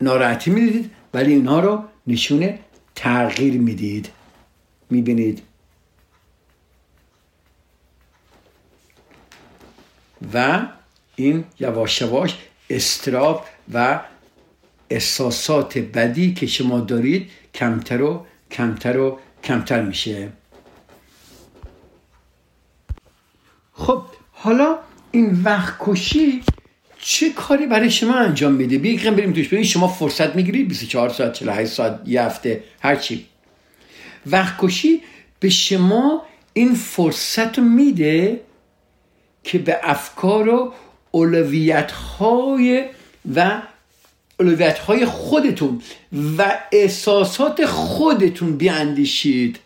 ناراحتی 0.00 0.50
می‌دید 0.50 0.90
ولی 1.14 1.32
اینها 1.32 1.60
رو 1.60 1.84
نشون 2.06 2.58
تغییر 2.94 3.60
می‌دید. 3.60 4.10
می‌بینید. 4.90 5.42
و 10.34 10.66
این 11.16 11.44
یواش 11.60 12.00
یواش 12.00 12.36
استراب 12.70 13.46
و 13.74 14.00
احساسات 14.90 15.78
بدی 15.78 16.34
که 16.34 16.46
شما 16.46 16.80
دارید 16.80 17.30
کمتر 17.54 18.02
و 18.02 18.26
کمتر 18.50 18.98
و 18.98 19.18
کمتر 19.44 19.82
میشه. 19.82 20.32
خب 23.72 24.02
حالا 24.32 24.78
این 25.14 25.42
وقت 25.44 25.74
کشی 25.80 26.42
چه 26.98 27.30
کاری 27.30 27.66
برای 27.66 27.90
شما 27.90 28.14
انجام 28.14 28.52
میده؟ 28.52 28.78
بیگم 28.78 29.14
بریم 29.14 29.32
توش 29.32 29.48
ببین 29.48 29.64
شما 29.64 29.88
فرصت 29.88 30.36
می‌گیرید؟ 30.36 30.68
24 30.68 31.08
ساعت 31.08 31.32
48 31.32 31.72
ساعت 31.72 32.00
یه 32.06 32.22
هفته 32.22 32.62
هرچی 32.80 33.26
وقت 34.26 34.54
کشی 34.58 35.02
به 35.40 35.48
شما 35.48 36.22
این 36.52 36.74
فرصت 36.74 37.58
رو 37.58 37.64
میده 37.64 38.40
که 39.44 39.58
به 39.58 39.78
افکار 39.82 40.48
و 40.48 40.72
اولویت 41.10 41.90
های 41.92 42.84
و 43.34 43.62
اولویت 44.40 44.78
های 44.78 45.04
خودتون 45.04 45.82
و 46.38 46.58
احساسات 46.72 47.66
خودتون 47.66 48.56
بیاندیشید. 48.56 49.58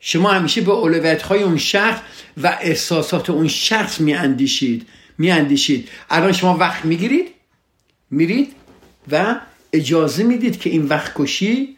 شما 0.00 0.30
همیشه 0.30 0.60
به 0.60 0.72
اولویت 0.72 1.22
های 1.22 1.42
اون 1.42 1.56
شخص 1.58 2.00
و 2.42 2.58
احساسات 2.60 3.30
اون 3.30 3.48
شخص 3.48 4.00
میاندیشید 4.00 4.86
میاندیشید. 5.18 5.88
الان 6.10 6.32
شما 6.32 6.56
وقت 6.56 6.84
می‌گیرید؟ 6.84 7.28
میرید 8.10 8.52
و 9.10 9.40
اجازه 9.72 10.22
می‌دید 10.22 10.60
که 10.60 10.70
این 10.70 10.86
وقت 10.86 11.12
کشی 11.14 11.76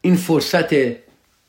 این 0.00 0.16
فرصت 0.16 0.74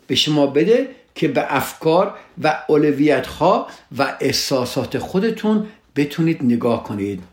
به 0.08 0.16
شما 0.16 0.48
بده 0.48 0.90
که 1.16 1.28
به 1.28 1.56
افکار 1.56 2.18
و 2.44 2.64
اولویت 2.68 3.28
ها 3.28 3.68
و 3.98 4.18
احساسات 4.20 4.98
خودتون 4.98 5.68
بتونید 5.96 6.44
نگاه 6.44 6.84
کنید. 6.84 7.24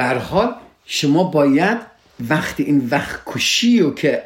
حال 0.00 0.54
شما 0.86 1.24
باید 1.24 1.78
وقتی 2.28 2.62
این 2.62 2.88
وقت 2.90 3.20
کشی 3.26 3.80
رو 3.80 3.94
که 3.94 4.22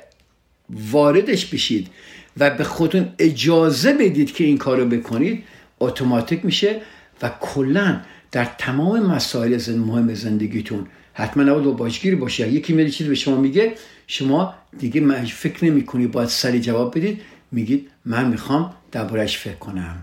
واردش 0.70 1.46
بشید 1.46 1.88
و 2.36 2.50
به 2.50 2.64
خودتون 2.64 3.12
اجازه 3.18 3.92
بدید 3.92 4.34
که 4.34 4.44
این 4.44 4.58
کار 4.58 4.78
رو 4.78 4.86
بکنید 4.88 5.44
اتوماتیک 5.80 6.44
میشه 6.44 6.80
و 7.22 7.30
کلا 7.40 8.00
در 8.32 8.44
تمام 8.44 9.06
مسائل 9.06 9.76
مهم 9.76 10.14
زندگیتون 10.14 10.86
حتما 11.12 11.42
نباید 11.42 11.64
با 11.64 11.70
باشگیر 11.70 12.16
باشه. 12.16 12.48
یکی 12.48 12.72
میاد 12.72 12.88
چیزی 12.88 13.08
به 13.08 13.14
شما 13.14 13.36
میگه؟ 13.36 13.74
شما 14.06 14.54
دیگه 14.78 15.24
فکر 15.24 15.64
نمی 15.64 15.84
کنی 15.84 16.06
باید 16.06 16.28
سری 16.28 16.60
جواب 16.60 16.98
بدید. 16.98 17.20
میگید 17.52 17.90
من 18.04 18.28
می‌خوام 18.28 18.74
دربارش 18.92 19.38
فکر 19.38 19.54
کنم. 19.54 20.02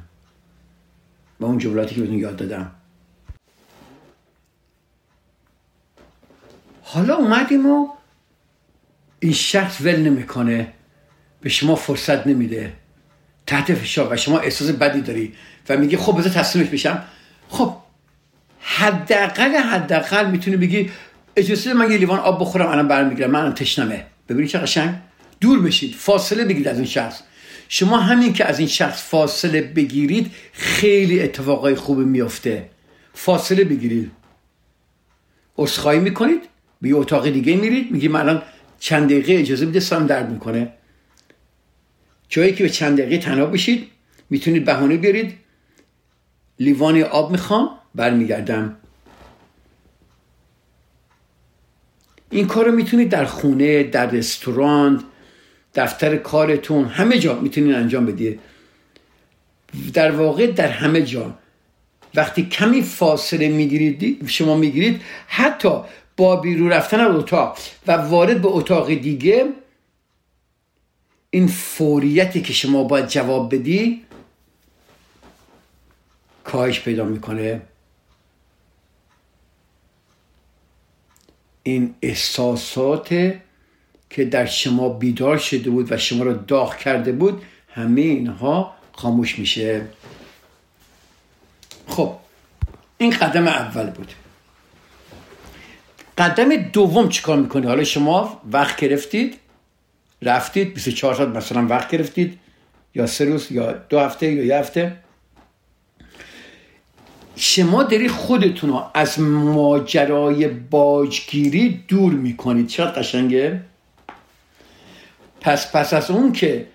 با 1.40 1.48
اون 1.48 1.58
جملاتی 1.58 1.96
که 1.96 2.02
بهتون 2.02 2.18
یاد 2.18 2.36
دادم. 2.36 2.72
حالا 6.84 7.16
اومدیم 7.16 7.66
و 7.66 7.88
این 9.20 9.34
شخص 9.34 9.82
ول 9.82 9.96
نمی‌کنه. 9.96 10.74
به 11.42 11.50
شما 11.50 11.76
فرصت 11.76 12.28
نمیده. 12.28 12.74
تحت 13.48 13.74
فشار 13.74 14.14
و 14.14 14.18
شما 14.18 14.40
احساس 14.40 14.70
بدی 14.70 15.02
داری 15.02 15.34
و 15.70 15.78
میگه 15.78 15.98
خب 15.98 16.18
بذار 16.18 16.32
تسلیمش 16.32 16.68
بشم. 16.68 17.04
خب 17.50 17.76
حداقل 18.60 19.56
حداقل 19.56 20.32
می‌تونی 20.32 20.58
بگی 20.58 20.92
اجازه 21.36 21.74
من 21.74 21.92
یه 21.92 21.98
لیوان 21.98 22.20
آب 22.20 22.42
بخورم 22.42 22.68
الان 22.68 22.88
برمیگیرم 22.88 23.32
من 23.32 23.40
الان 23.40 23.54
تشنمه. 23.54 24.06
ببینید 24.30 24.50
چه 24.50 24.60
قشنگ. 24.60 24.96
دور 25.42 25.62
بشید. 25.62 25.96
فاصله 25.96 26.46
بگیرید 26.46 26.68
از 26.68 26.78
این 26.78 26.88
شخص. 26.88 27.22
شما 27.70 27.98
همین 27.98 28.34
که 28.34 28.46
از 28.46 28.60
این 28.60 28.68
شخص 28.68 29.04
فاصله 29.04 29.62
بگیرید 29.62 30.32
خیلی 30.54 31.24
اتفاقای 31.24 31.76
خوبی 31.76 32.04
میفته 32.04 32.70
فاصله 33.14 33.64
بگیرید. 33.64 34.12
عذرخواهی 35.58 36.00
می‌کنید؟ 36.00 36.42
به 36.84 36.90
یه 36.90 36.96
اتاق 36.96 37.30
دیگه 37.30 37.56
میرید 37.56 37.92
میگی 37.92 38.08
من 38.08 38.20
الان 38.20 38.42
چند 38.80 39.06
دقیقه 39.06 39.34
اجازه 39.34 39.66
میده 39.66 39.80
سام 39.80 40.08
درد 40.08 40.32
می‌کنه. 40.32 40.74
جایی 42.30 42.54
که 42.54 42.64
به 42.64 42.70
چند 42.70 42.98
دقیقه 42.98 43.18
تنها 43.18 43.46
بشید 43.46 43.88
می‌تونید 44.30 44.66
بهانه 44.66 44.98
بیارید. 44.98 45.38
لیوان 46.60 47.02
آب 47.02 47.32
می‌خوام 47.32 47.70
برمیگردم. 47.96 48.78
این 52.30 52.48
کار 52.48 52.66
رو 52.66 52.72
می‌تونید 52.72 53.10
در 53.10 53.26
خونه 53.26 53.84
در 53.84 54.06
رستوران 54.12 55.04
دفتر 55.76 56.18
کارتون 56.18 56.86
همه 56.86 57.20
جا 57.20 57.40
می‌تونید 57.40 57.76
انجام 57.76 58.06
بدید. 58.06 58.40
در 59.94 60.12
واقع 60.12 60.48
در 60.48 60.68
همه 60.68 61.02
جا. 61.02 61.38
وقتی 62.16 62.46
کمی 62.46 62.82
فاصله 62.82 63.50
می‌گیرید 63.50 64.28
شما 64.28 64.56
می‌گیرید 64.56 65.02
حتی 65.28 65.70
با 66.18 66.36
بیرون 66.36 66.70
رفتن 66.70 67.00
از 67.00 67.16
اتاق 67.16 67.58
و 67.88 67.92
وارد 67.92 68.42
به 68.42 68.48
اتاق 68.48 68.94
دیگه 68.94 69.46
این 71.30 71.48
فوریتی 71.48 72.42
که 72.42 72.54
شما 72.54 72.84
باید 72.84 73.08
جواب 73.08 73.56
بدی 73.56 74.06
کاهش 76.44 76.80
پیدا 76.80 77.04
می‌کنه. 77.04 77.62
این 81.64 81.96
احساسات 82.02 83.10
که 84.10 84.26
در 84.26 84.46
شما 84.46 84.90
بیدار 84.90 85.38
شده 85.38 85.70
بود 85.70 85.92
و 85.92 85.98
شما 85.98 86.24
را 86.24 86.34
داغ 86.34 86.78
کرده 86.78 87.12
بود 87.12 87.42
همه 87.70 88.02
اینها 88.02 88.76
خاموش 88.92 89.40
میشه. 89.40 89.88
خب 91.88 92.16
این 92.98 93.12
قدم 93.12 93.48
اول 93.48 93.90
بود. 93.90 94.12
قدم 96.18 96.56
دوم 96.56 97.10
چیکار 97.10 97.38
می‌کنید 97.38 97.66
حالا 97.66 97.84
شما 97.84 98.42
وقت 98.52 98.80
گرفتید 98.80 99.38
رفتید 100.22 100.74
24 100.74 101.16
ساعت 101.16 101.30
مثلا 101.30 101.68
وقت 101.68 101.92
گرفتید 101.92 102.40
یا 102.96 103.08
سه 103.08 103.26
روز 103.26 103.52
یا 103.52 103.72
دو 103.72 104.00
هفته 104.00 104.32
یا 104.32 104.46
یه 104.46 104.58
هفته. 104.58 104.96
شما 107.36 107.84
داری 107.84 108.08
خودتون 108.08 108.70
رو 108.70 108.84
از 108.94 109.20
ماجرای 109.20 110.48
باجگیری 110.48 111.84
دور 111.88 112.14
می‌کنید. 112.14 112.68
چقدر 112.68 113.02
قشنگه؟ 113.02 113.62
پس 115.42 115.76
پس 115.76 115.94
از 115.94 116.12
اون 116.12 116.32
که 116.32 116.68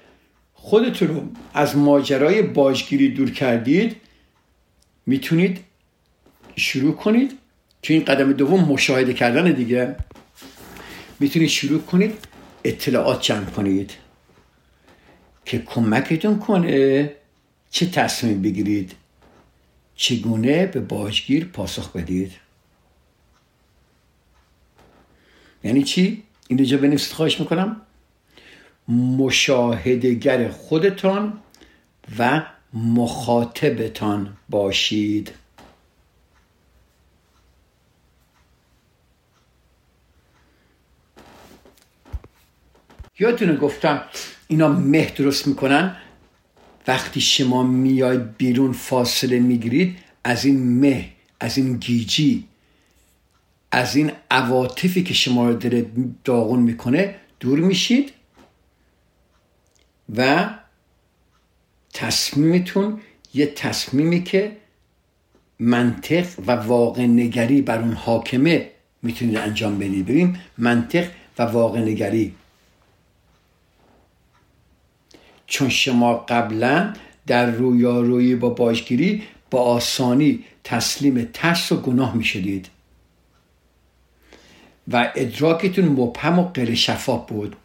خودتون 0.55 1.09
رو 1.09 1.23
از 1.55 1.77
ماجرای 1.77 2.43
باجگیری 2.43 3.09
دور 3.09 3.31
کردید 3.31 3.97
می‌تونید 5.07 5.65
شروع 6.57 6.95
کنید 6.97 7.38
تو 7.83 7.93
این 7.93 8.05
قدم 8.05 8.33
دوم 8.33 8.65
مشاهده 8.65 9.15
کردن 9.15 9.53
دیگه 9.53 9.97
می‌تونید 11.21 11.49
شروع 11.49 11.81
کنید 11.81 12.29
اطلاعات 12.65 13.23
جمع 13.23 13.45
کنید 13.45 13.93
که 15.45 15.59
کمکتون 15.59 16.39
کنه 16.39 17.11
چه 17.71 17.87
تصمیم 17.87 18.43
بگیرید 18.43 18.95
چگونه 19.95 20.67
به 20.67 20.81
باجگیر 20.81 21.45
پاسخ 21.45 21.93
بدید. 21.93 22.33
یعنی 25.65 25.83
چی؟ 25.83 26.23
این 26.49 26.65
جا 26.65 26.77
بنویسید 26.79 27.13
خواهش 27.13 27.41
می‌کنم. 27.41 27.81
مشاهدگر 28.89 30.49
خودتان 30.49 31.41
و 32.19 32.43
مخاطبتان 32.73 34.37
باشید. 34.49 35.31
یادتونه 43.19 43.57
گفتم 43.57 44.03
اینا 44.49 44.69
مه 44.69 45.13
درست 45.17 45.47
می‌کنن؟ 45.47 45.97
وقتی 46.87 47.21
شما 47.21 47.63
میاید 47.63 48.37
بیرون 48.37 48.73
فاصله 48.73 49.39
می‌گیرید 49.39 49.99
از 50.25 50.45
این 50.45 50.81
مه 50.81 51.09
از 51.41 51.59
این 51.59 51.77
گیجی 51.77 52.45
از 53.71 53.97
این 53.97 54.13
عواطفی 54.31 55.03
که 55.03 55.15
شما 55.15 55.49
رو 55.49 55.55
داره 55.55 55.87
داغون 56.25 56.61
می‌کنه 56.61 57.15
دور 57.41 57.59
میشید 57.59 58.13
و 60.17 60.51
تصمیمتون 61.95 63.01
یه 63.35 63.47
تصمیمی 63.47 64.23
که 64.23 64.57
منطق 65.59 66.27
و 66.47 66.53
واقع 66.53 67.07
نگری 67.07 67.63
بر 67.63 67.79
اون 67.79 67.93
حاکمه 67.93 68.71
می‌تونید 69.03 69.37
انجام 69.37 69.79
بدید. 69.79 70.07
ببین 70.07 70.37
منطق 70.59 71.09
و 71.39 71.43
واقع 71.43 71.81
نگری 71.81 72.35
چون 75.49 75.69
شما 75.69 76.15
قبلا 76.15 76.93
در 77.27 77.51
رویارویی 77.51 78.35
با 78.35 78.49
باشگیری 78.49 79.23
با 79.51 79.63
آسانی 79.63 80.45
تسلیم 80.65 81.29
ترس 81.33 81.73
و 81.73 81.77
گناه 81.77 82.17
می 82.17 82.25
شدید. 82.25 82.69
و 84.93 85.13
ادراکتون 85.17 85.85
مبهم 85.85 86.39
و 86.39 86.45
غیر 86.45 86.75
شفاف 86.75 87.29
بود. 87.29 87.57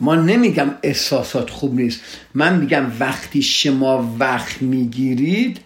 ما 0.00 0.14
نمیگم 0.14 0.74
احساسات 0.82 1.50
خوب 1.50 1.74
نیست. 1.74 2.00
من 2.34 2.58
میگم 2.58 2.92
وقتی 3.00 3.42
شما 3.42 4.16
وقت 4.18 4.62
می‌گیرید 4.62 5.60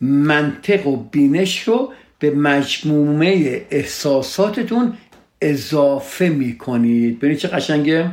منطق 0.00 0.86
و 0.86 0.96
بینش 0.96 1.62
رو 1.62 1.92
به 2.18 2.30
مجموعه 2.30 3.66
احساساتتون 3.70 4.96
اضافه 5.40 6.28
می‌کنید. 6.28 7.18
ببینید 7.18 7.38
چه 7.38 7.48
قشنگه. 7.48 8.10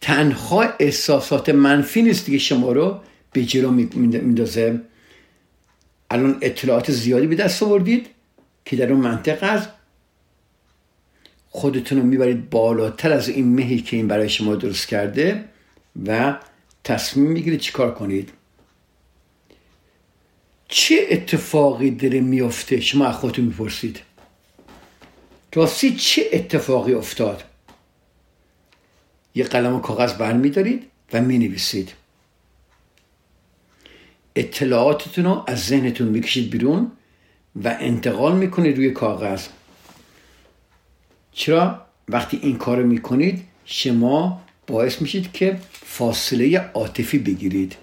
تنها 0.00 0.62
احساسات 0.78 1.48
منفی 1.48 2.02
نیست 2.02 2.26
که 2.26 2.38
شما 2.38 2.72
رو 2.72 3.00
به 3.32 3.44
جلو 3.44 3.70
میندازه. 3.70 4.80
الان 6.10 6.38
اطلاعات 6.40 6.90
زیادی 6.90 7.26
به 7.26 7.34
دست 7.34 7.62
آوردید 7.62 8.06
که 8.64 8.76
در 8.76 8.92
اون 8.92 9.00
منطق 9.00 9.38
از 9.40 9.68
خودتون 11.50 11.98
رو 11.98 12.04
می‌برید 12.04 12.50
بالاتر 12.50 13.12
از 13.12 13.28
این 13.28 13.54
مهی 13.54 13.80
که 13.80 13.96
این 13.96 14.08
برای 14.08 14.28
شما 14.28 14.54
درست 14.54 14.88
کرده 14.88 15.44
و 16.06 16.36
تصمیم 16.84 17.30
می‌گیرید 17.30 17.60
چیکار 17.60 17.94
کنید. 17.94 18.32
چه 20.74 21.06
اتفاقی 21.10 21.90
داره 21.90 22.20
میافته 22.20 22.80
شما 22.80 23.06
از 23.06 23.14
خودتون 23.14 23.44
می‌پرسید. 23.44 24.00
راستی 25.54 25.96
چه 25.96 26.28
اتفاقی 26.32 26.94
افتاد؟ 26.94 27.44
یه 29.34 29.44
قلم 29.44 29.74
و 29.74 29.80
کاغذ 29.80 30.12
برمیدارید 30.12 30.82
و 31.12 31.20
می‌نویسید. 31.20 31.92
اطلاعاتتون 34.36 35.24
رو 35.24 35.44
از 35.46 35.66
ذهنتون 35.66 36.08
می‌کشید 36.08 36.50
بیرون 36.50 36.92
و 37.64 37.76
انتقال 37.80 38.36
می‌کنید 38.36 38.76
روی 38.76 38.90
کاغذ. 38.90 39.46
چرا؟ 41.32 41.86
وقتی 42.08 42.40
این 42.42 42.58
کار 42.58 42.82
می‌کنید 42.82 43.44
شما 43.64 44.42
باعث 44.66 45.02
میشید 45.02 45.32
که 45.32 45.60
فاصله 45.72 46.58
عاطفی 46.58 47.18
بگیرید. 47.18 47.76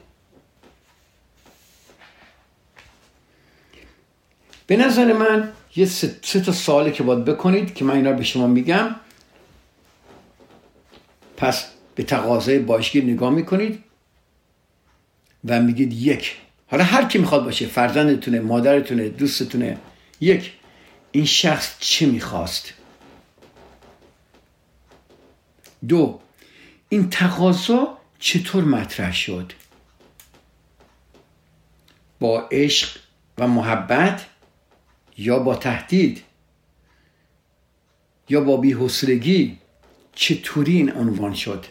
به 4.70 4.78
نظر 4.78 5.14
من 5.14 5.52
یه 5.76 5.86
سه, 5.86 6.42
تا 6.42 6.52
سوالی 6.52 6.92
که 6.92 7.04
باید 7.04 7.26
بکنید 7.26 7.74
که 7.74 7.86
من 7.86 7.96
اینا 7.96 8.12
به 8.12 8.24
شما 8.24 8.48
میگم. 8.48 8.96
پس 11.38 11.66
به 11.96 12.04
تقاضای 12.04 12.60
باشگیر 12.60 13.04
نگاه 13.04 13.30
می‌کنید 13.30 13.84
و 15.46 15.62
میگید 15.62 15.94
یک. 15.94 16.38
حالا 16.68 16.84
هر 16.84 17.06
کی 17.06 17.18
می‌خواد 17.18 17.44
باشه 17.44 17.68
فرزندتونه 17.68 18.40
مادرتونه 18.40 19.10
دوستتونه 19.10 19.78
یک. 20.22 20.54
این 21.12 21.26
شخص 21.26 21.76
چه 21.80 22.06
می‌خواست؟ 22.06 22.74
دو. 25.88 26.20
این 26.90 27.10
تقاضا 27.10 27.98
چطور 28.20 28.64
مطرح 28.64 29.14
شد؟ 29.14 29.52
با 32.20 32.48
عشق 32.52 32.98
و 33.38 33.48
محبت 33.48 34.26
یا 35.20 35.40
با 35.40 35.56
تهدید 35.56 36.24
یا 38.30 38.42
با 38.42 38.58
بیحسرگی 38.58 39.58
چطوری 40.14 40.76
این 40.76 40.94
عنوان 40.94 41.34
شد؟ 41.34 41.66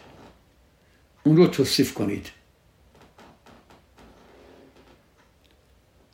اون 1.23 1.37
رو 1.37 1.47
توصیف 1.47 1.93
کنید. 1.93 2.31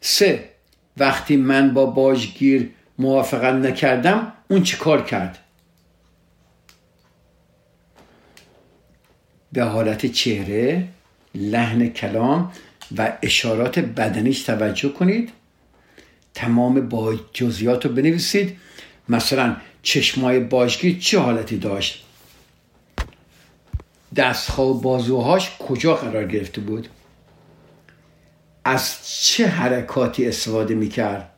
سه 0.01 0.49
وقتی 0.97 1.37
من 1.37 1.73
با 1.73 1.85
باجگیر 1.85 2.71
موافقت 2.97 3.53
نکردم 3.53 4.33
اون 4.47 4.63
چی 4.63 4.77
کار 4.77 5.05
کرد؟ 5.05 5.37
به 9.51 9.63
حالت 9.63 10.05
چهره 10.05 10.87
لحن 11.35 11.89
کلام 11.89 12.51
و 12.97 13.17
اشارات 13.21 13.79
بدنیش 13.79 14.43
توجه 14.43 14.89
کنید. 14.89 15.31
تمام 16.35 16.89
با 16.89 17.15
جزئیات 17.33 17.85
رو 17.85 17.93
بنویسید. 17.93 18.57
مثلا 19.09 19.55
چشمای 19.81 20.39
باجگیر 20.39 20.99
چه 20.99 21.19
حالتی 21.19 21.57
داشت؟ 21.57 22.05
دستها 24.15 24.65
و 24.65 24.81
بازوهاش 24.81 25.51
کجا 25.59 25.95
قرار 25.95 26.25
گرفته 26.25 26.61
بود؟ 26.61 26.87
از 28.65 28.97
چه 29.23 29.47
حرکاتی 29.47 30.27
استفاده 30.27 30.75
می‌کرد؟ 30.75 31.29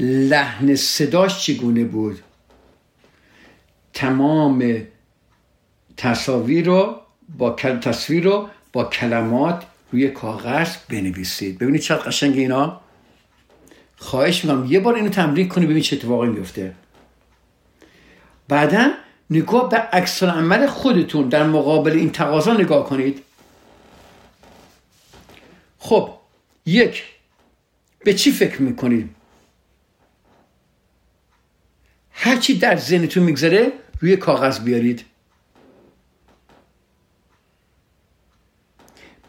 لحن 0.00 0.74
صداش 0.74 1.46
چگونه 1.46 1.84
بود؟ 1.84 2.22
تمام 3.94 4.82
تصاویر 5.96 6.66
رو 6.66 7.00
با 7.38 7.50
تصویر 7.50 8.24
رو 8.24 8.48
با 8.72 8.84
کلمات 8.84 9.64
روی 9.92 10.08
کاغذ 10.08 10.76
بنویسید. 10.88 11.58
ببینید 11.58 11.80
چقدر 11.80 12.02
قشنگ 12.02 12.36
اینا. 12.36 12.80
خواهش 13.96 14.44
می‌کنم 14.44 14.66
یه 14.72 14.80
بار 14.80 14.94
اینو 14.94 15.08
تمرین 15.08 15.48
کنید 15.48 15.66
ببینید 15.66 15.84
چه 15.84 15.96
اتفاقی 15.96 16.28
میفته 16.28 16.74
بعدا 18.48 18.90
نگاه 19.30 19.68
به 19.68 19.76
عکس 19.76 20.22
عمل 20.22 20.66
خودتون 20.66 21.28
در 21.28 21.46
مقابل 21.46 21.92
این 21.92 22.10
تقاضا 22.10 22.52
نگاه 22.52 22.88
کنید. 22.88 23.22
خب 25.78 26.10
یک 26.66 27.04
به 28.04 28.14
چی 28.14 28.32
فکر 28.32 28.62
می‌کنید؟ 28.62 29.10
هرچی 32.12 32.58
در 32.58 32.76
ذهنتون 32.76 33.22
میگذره 33.22 33.72
روی 34.00 34.16
کاغذ 34.16 34.60
بیارید. 34.60 35.04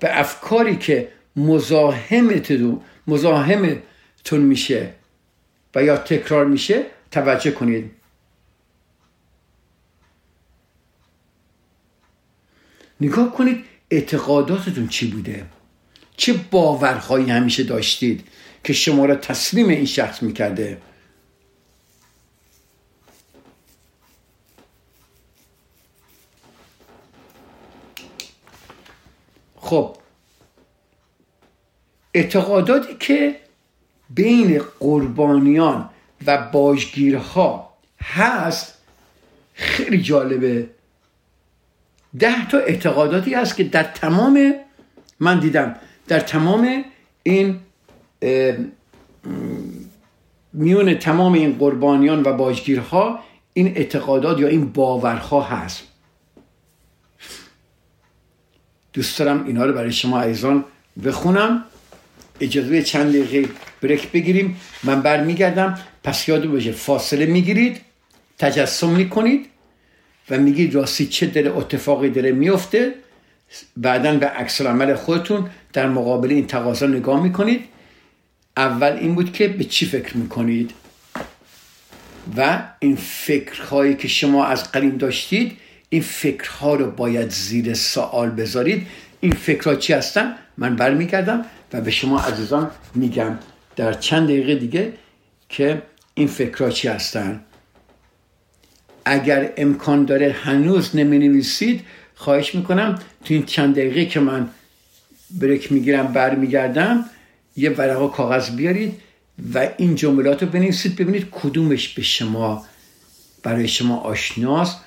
به 0.03 0.19
افکاری 0.19 0.75
که 0.75 1.09
مزاحمتون 1.35 2.81
مزاحمتون 3.07 4.41
میشه 4.41 4.93
و 5.75 5.83
یا 5.83 5.97
تکرار 5.97 6.45
میشه 6.45 6.85
توجه 7.11 7.51
کنید. 7.51 7.91
نگاه 13.01 13.33
کنید 13.33 13.65
اعتقاداتتون 13.91 14.87
چی 14.87 15.07
بوده؟ 15.07 15.45
چه 16.17 16.33
باورهایی 16.51 17.29
همیشه 17.29 17.63
داشتید 17.63 18.27
که 18.63 18.73
شما 18.73 19.05
را 19.05 19.15
تسلیم 19.15 19.69
این 19.69 19.85
شخص 19.85 20.23
می‌کرده؟ 20.23 20.77
خب. 29.63 29.95
اعتقاداتی 32.13 32.95
که 32.99 33.35
بین 34.09 34.61
قربانیان 34.79 35.89
و 36.25 36.49
باجگیرها 36.51 37.73
هست 38.01 38.77
خیلی 39.53 40.01
جالبه. 40.01 40.69
ده 42.19 42.47
تا 42.47 42.57
اعتقاداتی 42.57 43.33
هست 43.33 43.55
که 43.55 43.63
در 43.63 43.83
تمام 43.83 44.53
من 45.19 45.39
دیدم 45.39 45.75
در 46.07 46.19
تمام 46.19 46.83
این 47.23 47.59
میون 50.53 50.93
تمام 50.93 51.33
این 51.33 51.57
قربانیان 51.57 52.23
و 52.23 52.33
باجگیرها 52.33 53.19
این 53.53 53.67
اعتقادات 53.67 54.39
یا 54.39 54.47
این 54.47 54.71
باورها 54.71 55.41
هست. 55.41 55.92
دوست 58.93 59.19
دارم 59.19 59.45
اینا 59.45 59.65
رو 59.65 59.73
برای 59.73 59.91
شما 59.91 60.21
عزیزان 60.21 60.63
بخونم. 61.05 61.63
اجازه 62.39 62.81
چند 62.81 63.09
دقیقه 63.09 63.49
بریک 63.81 64.11
بگیریم. 64.11 64.57
من 64.83 65.01
برمیگردم. 65.01 65.79
پس 66.03 66.29
یاد 66.29 66.45
باشه 66.45 66.71
فاصله 66.71 67.25
می‌گیرید 67.25 67.81
تجسم 68.37 68.89
می‌کنید 68.89 69.45
و 70.29 70.37
میگید 70.37 70.75
راستی 70.75 71.05
چه 71.05 71.25
دل 71.25 71.47
اتفاقی 71.47 72.09
داره 72.09 72.31
میفته 72.31 72.93
بعدا 73.77 74.17
به 74.17 74.25
عکس 74.25 74.61
عمل 74.61 74.95
خودتون 74.95 75.49
در 75.73 75.87
مقابل 75.87 76.29
این 76.29 76.47
تقاضا 76.47 76.87
نگاه 76.87 77.23
می‌کنید. 77.23 77.61
اول 78.57 78.91
این 78.91 79.15
بود 79.15 79.33
که 79.33 79.47
به 79.47 79.63
چی 79.63 79.85
فکر 79.85 80.17
می‌کنید؟ 80.17 80.71
و 82.37 82.63
این 82.79 82.95
فکرهایی 82.95 83.95
که 83.95 84.07
شما 84.07 84.45
از 84.45 84.71
قدیم 84.71 84.97
داشتید 84.97 85.57
این 85.93 86.01
فکرها 86.01 86.75
رو 86.75 86.91
باید 86.91 87.29
زیر 87.29 87.73
سوال 87.73 88.29
بذارید. 88.29 88.87
این 89.19 89.31
فکرها 89.31 89.75
چی 89.75 89.93
هستن؟ 89.93 90.35
من 90.57 90.75
برمیگردم 90.75 91.45
و 91.73 91.81
به 91.81 91.91
شما 91.91 92.19
عزیزان 92.19 92.71
میگم 92.95 93.39
در 93.75 93.93
چند 93.93 94.27
دقیقه 94.27 94.55
دیگه 94.55 94.93
که 95.49 95.81
این 96.13 96.27
فکرها 96.27 96.69
چی 96.69 96.87
هستن. 96.87 97.41
اگر 99.05 99.53
امکان 99.57 100.05
داره 100.05 100.31
هنوز 100.31 100.95
نمی 100.95 101.19
نویسید 101.19 101.81
خواهش 102.15 102.55
می‌کنم 102.55 102.99
تو 103.25 103.33
این 103.33 103.45
چند 103.45 103.75
دقیقه 103.75 104.05
که 104.05 104.19
من 104.19 104.49
بریک 105.31 105.71
می‌گیرم 105.71 106.07
برمیگردم 106.07 107.05
یه 107.55 107.69
ورقه 107.69 108.07
کاغذ 108.07 108.49
بیارید 108.49 109.01
و 109.53 109.69
این 109.77 109.95
جملات 109.95 110.43
رو 110.43 110.49
بنویسید 110.49 110.95
ببینید 110.95 111.27
کدومش 111.31 111.89
به 111.89 112.01
شما 112.01 112.65
برای 113.43 113.67
شما 113.67 113.97
آشناست. 113.97 114.77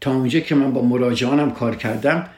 تا 0.00 0.14
اونجا 0.14 0.40
که 0.40 0.54
من 0.54 0.72
با 0.72 0.82
مراجعانم 0.82 1.50
کار 1.50 1.76
کردم 1.76 2.28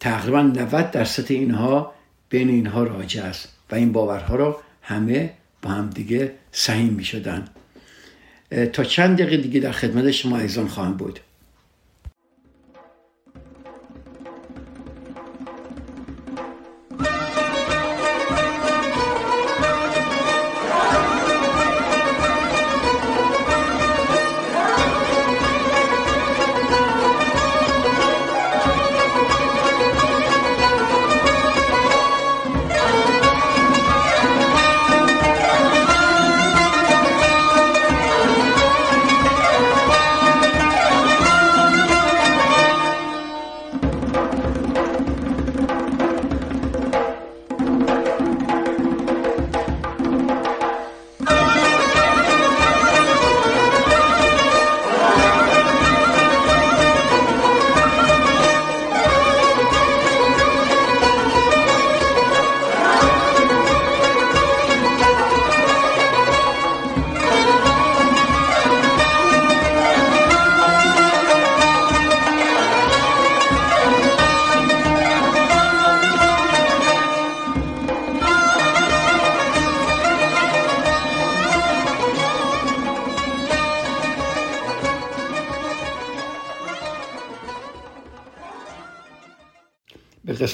تقریبا 0.00 0.42
90 0.42 0.90
درصد 0.90 1.32
اینها 1.32 1.94
بین 2.28 2.48
اینها 2.48 2.82
راجع 2.82 3.22
است 3.22 3.48
و 3.70 3.74
این 3.74 3.92
باورها 3.92 4.36
رو 4.36 4.56
همه 4.82 5.32
با 5.62 5.70
هم 5.70 5.90
دیگه 5.90 6.34
سهیم 6.52 6.92
می 6.92 7.04
شدن 7.04 7.48
تا 8.72 8.84
چند 8.84 9.18
دقیقه 9.18 9.36
دیگه 9.36 9.60
در 9.60 9.72
خدمت 9.72 10.10
شما 10.10 10.38
ایزان 10.38 10.68
خواهم 10.68 10.92
بود. 10.92 11.20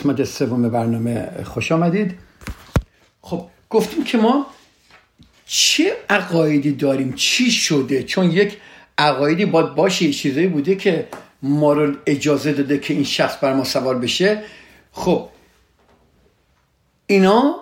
قسمت 0.05 0.25
سوم 0.25 0.69
برنامه 0.69 1.29
خوش 1.45 1.73
آمدید. 1.73 2.15
خب 3.21 3.47
گفتیم 3.71 4.05
که 4.05 4.19
ما 4.19 4.47
چه 5.47 5.93
عقایدی 6.11 6.73
داریم؟ 6.73 7.13
چی 7.13 7.51
شده؟ 7.51 8.03
چون 8.03 8.31
یک 8.31 8.57
عقایدی 8.99 9.45
باید 9.45 9.75
باشه 9.75 10.13
چیزایی 10.13 10.47
بوده 10.47 10.75
که 10.75 11.09
ما 11.43 11.73
رو 11.73 11.95
اجازه 12.07 12.53
داده 12.53 12.79
که 12.79 12.95
این 12.95 13.05
شخص 13.05 13.37
بر 13.43 13.55
ما 13.55 13.65
سوار 13.65 13.99
بشه. 13.99 14.43
خب 14.93 15.29
اینا 17.07 17.55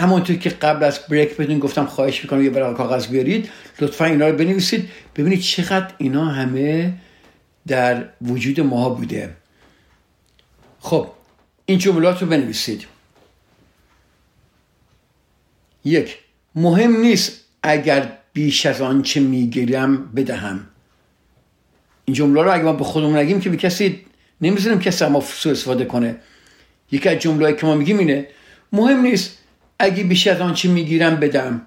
همونطور 0.00 0.36
که 0.36 0.50
قبل 0.50 0.84
از 0.84 0.98
بریک 1.10 1.36
بدون 1.36 1.58
گفتم 1.58 1.86
خواهش 1.86 2.22
می‌کنم 2.22 2.44
یه 2.44 2.50
برای 2.50 2.74
کاغذ 2.74 3.06
بیارید. 3.06 3.50
لطفا 3.80 4.04
اینا 4.04 4.28
رو 4.28 4.36
بنویسید. 4.36 4.88
ببینید 5.16 5.40
چقدر 5.40 5.94
اینا 5.98 6.24
همه 6.24 6.94
در 7.66 8.08
وجود 8.22 8.60
ما 8.60 8.88
بوده. 8.88 9.36
خب 10.80 11.17
این 11.68 11.78
جملات 11.78 12.22
رو 12.22 12.28
بنویسید. 12.28 12.86
یک 15.84 16.18
مهم 16.54 17.00
نیست 17.00 17.40
اگر 17.62 18.12
بیش 18.32 18.66
از 18.66 18.80
آنچه 18.80 19.20
می‌گیرم 19.20 20.12
بدهم. 20.12 20.66
این 22.04 22.14
جمله 22.14 22.42
رو 22.42 22.52
اگه 22.52 22.62
ما 22.62 22.72
به 22.72 22.84
خودمون 22.84 23.16
نگیم 23.16 23.40
که 23.40 23.50
به 23.50 23.56
کسی 23.56 24.06
نمی‌ذاریم 24.40 24.80
کسی 24.80 25.06
ما 25.06 25.20
سو 25.20 25.50
استفاده 25.50 25.84
کنه. 25.84 26.16
یکی 26.92 27.08
از 27.08 27.18
جمله 27.18 27.52
که 27.52 27.66
ما 27.66 27.74
میگیم 27.74 27.98
اینه 27.98 28.28
مهم 28.72 29.00
نیست 29.00 29.38
اگه 29.78 30.04
بیش 30.04 30.26
از 30.26 30.40
آنچه 30.40 30.68
می‌گیرم 30.68 31.16
بدم 31.16 31.66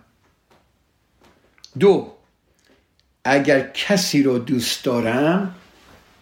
دو 1.80 2.14
اگر 3.26 3.70
کسی 3.74 4.24
رو 4.24 4.40
دوست 4.40 4.84
دارم 4.84 5.56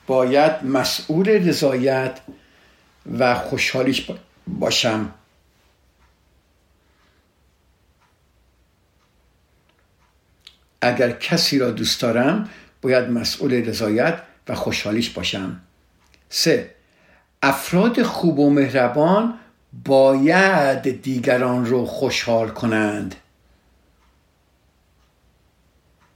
باید 0.08 0.64
مسئول 0.64 1.30
رضایت 1.30 2.20
و 3.18 3.36
خوشحالیش 3.36 4.12
باشم. 4.48 5.14
اگر 10.82 11.12
کسی 11.12 11.60
را 11.60 11.72
دوست 11.72 12.02
دارم 12.02 12.50
باید 12.82 13.10
مسئول 13.10 13.54
رضایت 13.54 14.22
و 14.48 14.56
خوشحالیش 14.56 15.10
باشم. 15.10 15.62
سه 16.30 16.76
افراد 17.42 18.04
خوب 18.04 18.40
و 18.40 18.50
مهربان 18.50 19.40
باید 19.86 21.02
دیگران 21.02 21.66
رو 21.66 21.86
خوشحال 21.86 22.50
کنند. 22.50 23.16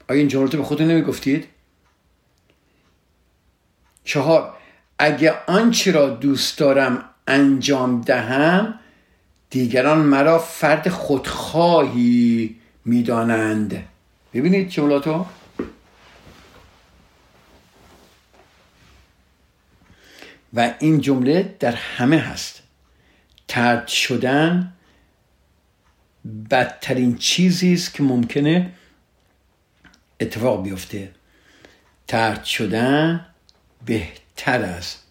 آیا 0.10 0.20
این 0.20 0.28
جملات 0.28 0.56
به 0.56 0.64
خودتون 0.64 0.88
نمی 0.88 1.02
گفتید؟ 1.02 1.48
چهار 4.04 4.58
اگه 5.00 5.34
آنچه 5.48 5.92
را 5.92 6.10
دوست 6.10 6.58
دارم 6.58 7.10
انجام 7.28 8.02
دهم 8.02 8.80
دیگران 9.50 9.98
مرا 9.98 10.40
فرد 10.40 10.90
خودخواهی 10.90 12.56
می‌دانند. 12.86 13.88
ببینید 14.34 14.70
جملاتو 14.70 15.26
و 20.54 20.74
این 20.80 21.02
جمله 21.02 21.56
در 21.60 21.72
همه 21.72 22.18
هست. 22.18 22.64
ترد 23.48 23.88
شدن 23.88 24.74
بدترین 26.50 27.18
چیزی 27.18 27.74
است 27.74 27.94
که 27.94 28.04
ممکنه 28.04 28.74
اتفاق 30.20 30.64
بیفته. 30.64 31.12
ترد 32.08 32.44
شدن 32.44 33.26
بهتر 33.86 34.23
است 34.48 35.04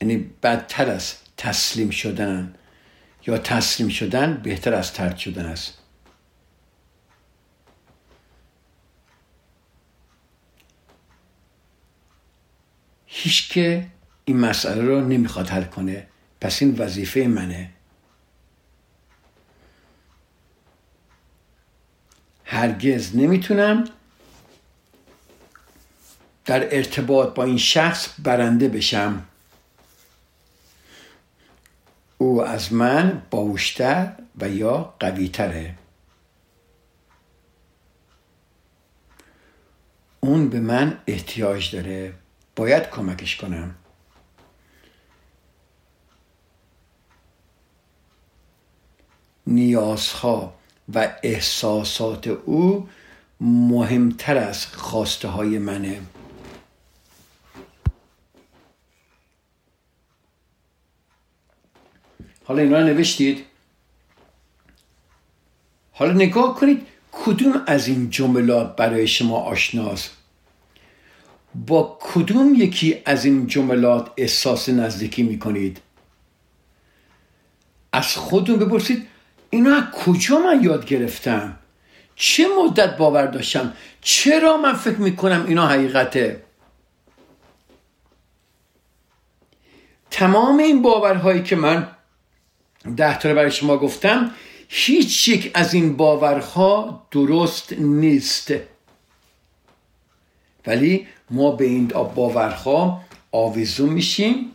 یعنی 0.00 0.16
بدتر 0.16 0.90
است 0.90 1.32
تسلیم 1.36 1.90
شدن 1.90 2.54
یا 3.26 3.38
تسلیم 3.38 3.88
شدن 3.88 4.34
بهتر 4.36 4.74
از 4.74 4.92
ترد 4.92 5.16
شدن 5.16 5.46
است. 5.46 5.78
هیچ 13.06 13.50
که 13.50 13.86
این 14.24 14.36
مسئله 14.36 14.82
رو 14.82 15.00
نمی‌خواد 15.00 15.48
حل 15.48 15.64
کنه. 15.64 16.06
پس 16.40 16.62
این 16.62 16.74
وظیفه 16.78 17.20
منه. 17.20 17.70
هرگز 22.44 23.16
نمی‌تونم 23.16 23.84
در 26.48 26.76
ارتباط 26.76 27.34
با 27.34 27.44
این 27.44 27.58
شخص 27.58 28.08
برنده 28.18 28.68
بشم. 28.68 29.24
او 32.18 32.44
از 32.44 32.72
من 32.72 33.22
باوشتر 33.30 34.12
و 34.40 34.48
یا 34.48 34.94
قویتره. 35.00 35.74
اون 40.20 40.48
به 40.48 40.60
من 40.60 41.00
احتیاج 41.06 41.76
داره. 41.76 42.14
باید 42.56 42.90
کمکش 42.90 43.36
کنم. 43.36 43.74
نیازها 49.46 50.54
و 50.94 51.08
احساسات 51.22 52.26
او 52.26 52.88
مهمتر 53.40 54.36
از 54.36 54.66
خواسته 54.66 55.28
های 55.28 55.58
منه. 55.58 56.00
حالا 62.48 62.62
اینا 62.62 62.80
نوشتید؟ 62.80 63.44
حالا 65.92 66.12
نگاه 66.12 66.54
کنید 66.54 66.86
کدوم 67.12 67.62
از 67.66 67.88
این 67.88 68.10
جملات 68.10 68.76
برای 68.76 69.06
شما 69.06 69.36
آشناست؟ 69.36 70.10
با 71.66 71.98
کدوم 72.00 72.54
یکی 72.54 73.02
از 73.04 73.24
این 73.24 73.46
جملات 73.46 74.10
احساس 74.16 74.68
نزدیکی 74.68 75.22
می‌کنید؟ 75.22 75.80
از 77.92 78.16
خودتون 78.16 78.58
بپرسید 78.58 79.06
اینا 79.50 79.76
از 79.76 79.84
کجا 79.90 80.38
من 80.38 80.64
یاد 80.64 80.86
گرفتم؟ 80.86 81.58
چه 82.16 82.46
مدت 82.62 82.96
باور 82.96 83.26
داشتم؟ 83.26 83.72
چرا 84.00 84.56
من 84.56 84.74
فکر 84.74 84.98
می‌کنم 84.98 85.44
اینا 85.48 85.66
حقیقته؟ 85.66 86.42
تمام 90.10 90.58
این 90.58 90.82
باورهایی 90.82 91.42
که 91.42 91.56
من 91.56 91.97
ده 92.94 93.18
تا 93.18 93.34
برای 93.34 93.50
شما 93.50 93.76
گفتم 93.76 94.30
هیچ 94.68 95.28
یک 95.28 95.50
از 95.54 95.74
این 95.74 95.96
باورها 95.96 97.06
درست 97.10 97.72
نیست. 97.72 98.52
ولی 100.66 101.06
ما 101.30 101.50
به 101.50 101.64
این 101.64 101.86
باورها 101.88 103.00
آویزون 103.32 103.88
میشیم. 103.88 104.50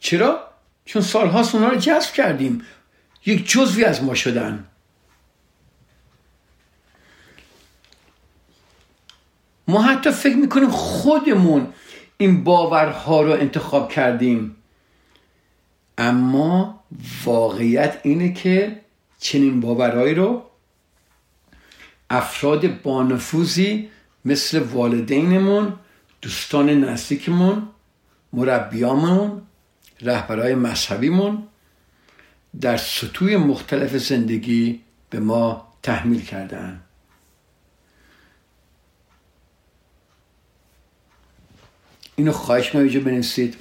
چرا؟ 0.00 0.48
چون 0.84 1.02
سالهاست 1.02 1.54
اونا 1.54 1.68
رو 1.68 1.76
جذب 1.76 2.12
کردیم. 2.12 2.62
یک 3.26 3.50
جزوی 3.50 3.84
از 3.84 4.02
ما 4.02 4.14
شدن. 4.14 4.64
ما 9.68 9.82
حتی 9.82 10.10
فکر 10.10 10.36
می‌کنیم 10.36 10.70
خودمون 10.70 11.72
این 12.18 12.44
باورها 12.44 13.22
رو 13.22 13.32
انتخاب 13.32 13.92
کردیم. 13.92 14.56
اما 15.98 16.84
واقعیت 17.24 18.00
اینه 18.02 18.32
که 18.32 18.80
چنین 19.18 19.60
باورهایی 19.60 20.14
رو 20.14 20.42
افراد 22.10 22.82
بانفوزی 22.82 23.90
مثل 24.24 24.58
والدینمون 24.58 25.72
دوستان 26.22 26.70
نزدیکمون 26.70 27.68
مربیامون 28.32 29.42
رهبرهای 30.00 30.54
مذهبیمون 30.54 31.42
در 32.60 32.76
سطوح 32.76 33.36
مختلف 33.36 33.96
زندگی 33.96 34.80
به 35.10 35.20
ما 35.20 35.68
تحمیل 35.82 36.24
کردن 36.24 36.80
اینو 42.16 42.32
خواهش 42.32 42.74
ما 42.74 42.80
بنویسید. 42.80 43.56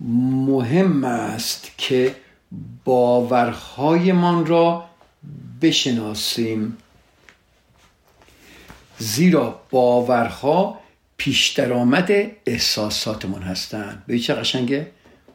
مهم 0.00 1.04
است 1.04 1.70
که 1.76 2.14
باورهایمان 2.84 4.46
را 4.46 4.84
بشناسیم. 5.62 6.76
زیرا 8.98 9.60
باورها 9.70 10.80
پیش 11.16 11.48
درآمد 11.48 12.10
احساساتمون 12.46 13.42
هستند. 13.42 14.02
به 14.06 14.18
چه 14.18 14.34
قشنگه؟ 14.34 14.90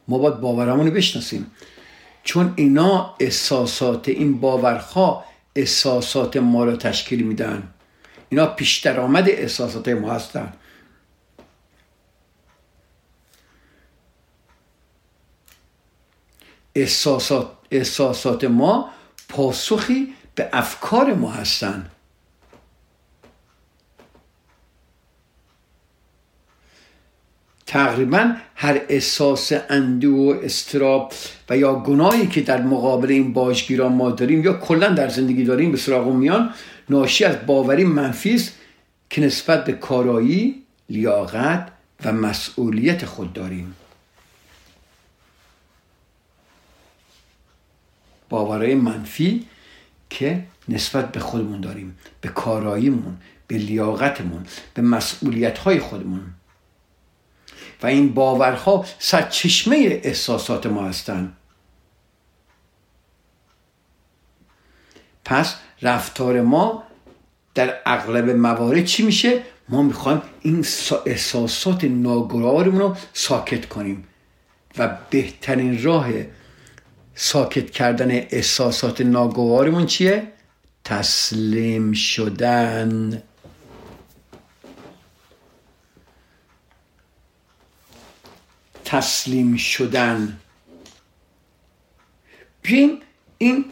ما 0.08 0.18
باید 0.18 0.40
باورمون 0.40 0.86
رو 0.86 0.92
بشناسیم. 0.92 1.46
چون 2.24 2.52
اینا 2.56 3.14
احساسات 3.20 4.08
این 4.08 4.40
باورها 4.40 5.24
احساسات 5.56 6.36
ما 6.36 6.64
رو 6.64 6.76
تشکیل 6.76 7.22
میدن. 7.22 7.62
اینا 8.28 8.46
پیش 8.46 8.78
درآمد 8.78 9.28
احساسات 9.28 9.88
ما 9.88 10.12
هستن 10.12 10.52
احساسات, 16.76 17.50
احساسات 17.70 18.44
ما 18.44 18.90
پاسخی 19.28 20.14
به 20.34 20.48
افکار 20.52 21.14
ما 21.14 21.30
هستند 21.30 21.90
تقریبا 27.66 28.34
هر 28.54 28.80
احساس 28.88 29.52
اندو 29.70 30.16
و 30.16 30.34
استراب 30.42 31.12
و 31.50 31.56
یا 31.56 31.74
گناهی 31.74 32.26
که 32.26 32.40
در 32.40 32.62
مقابل 32.62 33.10
این 33.10 33.32
باجگیران 33.32 33.92
ما 33.92 34.10
داریم 34.10 34.44
یا 34.44 34.52
کلا 34.52 34.88
در 34.88 35.08
زندگی 35.08 35.44
داریم 35.44 35.72
به 35.72 35.78
سراغ 35.78 36.12
میان 36.12 36.50
ناشی 36.90 37.24
از 37.24 37.36
باوری 37.46 37.84
منفی 37.84 38.34
است 38.34 38.52
که 39.10 39.20
نسبت 39.20 39.64
به 39.64 39.72
کارایی 39.72 40.62
لیاقت 40.90 41.68
و 42.04 42.12
مسئولیت 42.12 43.04
خود 43.04 43.32
داریم. 43.32 43.74
باورهای 48.28 48.74
منفی 48.74 49.46
که 50.10 50.44
نسبت 50.68 51.12
به 51.12 51.20
خودمون 51.20 51.60
داریم 51.60 51.98
به 52.20 52.28
کاراییمون 52.28 53.16
به 53.46 53.56
لیاقتمون 53.56 54.46
به 54.74 54.82
مسئولیت 54.82 55.58
های 55.58 55.78
خودمون. 55.78 56.20
و 57.82 57.86
این 57.86 58.14
باورها 58.14 58.84
سرچشمه 58.98 60.00
احساسات 60.02 60.66
ما 60.66 60.88
هستند. 60.88 61.36
پس 65.24 65.56
رفتار 65.82 66.40
ما 66.40 66.82
در 67.54 67.78
اغلب 67.86 68.30
موارد 68.30 68.84
چی 68.84 69.02
میشه؟ 69.02 69.42
ما 69.68 69.82
می‌خوایم 69.82 70.22
این 70.40 70.66
احساسات 71.06 71.84
ناگوارمون 71.84 72.80
رو 72.80 72.96
ساکت 73.12 73.68
کنیم 73.68 74.04
و 74.78 74.98
بهترین 75.10 75.82
راه 75.82 76.08
ساکت 77.18 77.70
کردن 77.70 78.10
احساسات 78.10 79.00
ناگوارمون 79.00 79.86
چیه؟ 79.86 80.32
تسلیم 80.84 81.92
شدن. 81.92 83.22
تسلیم 88.84 89.56
شدن. 89.56 90.40
بیایم 92.62 92.98
این 93.38 93.64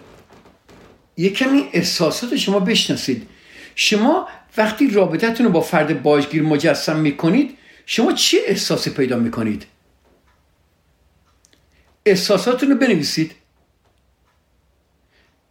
یه 1.16 1.30
کمی 1.30 1.68
احساسات 1.72 2.36
شما 2.36 2.60
بشناسید. 2.60 3.28
شما 3.74 4.28
وقتی 4.56 4.90
رابطتون 4.90 5.46
رو 5.46 5.52
با 5.52 5.60
فرد 5.60 6.02
باجگیر 6.02 6.42
مجسم 6.42 6.96
می‌کنید 6.96 7.58
شما 7.86 8.12
چه 8.12 8.38
احساسی 8.46 8.90
پیدا 8.90 9.16
می‌کنید؟ 9.16 9.66
احساساتتون 12.06 12.70
رو 12.70 12.76
بنویسید. 12.76 13.32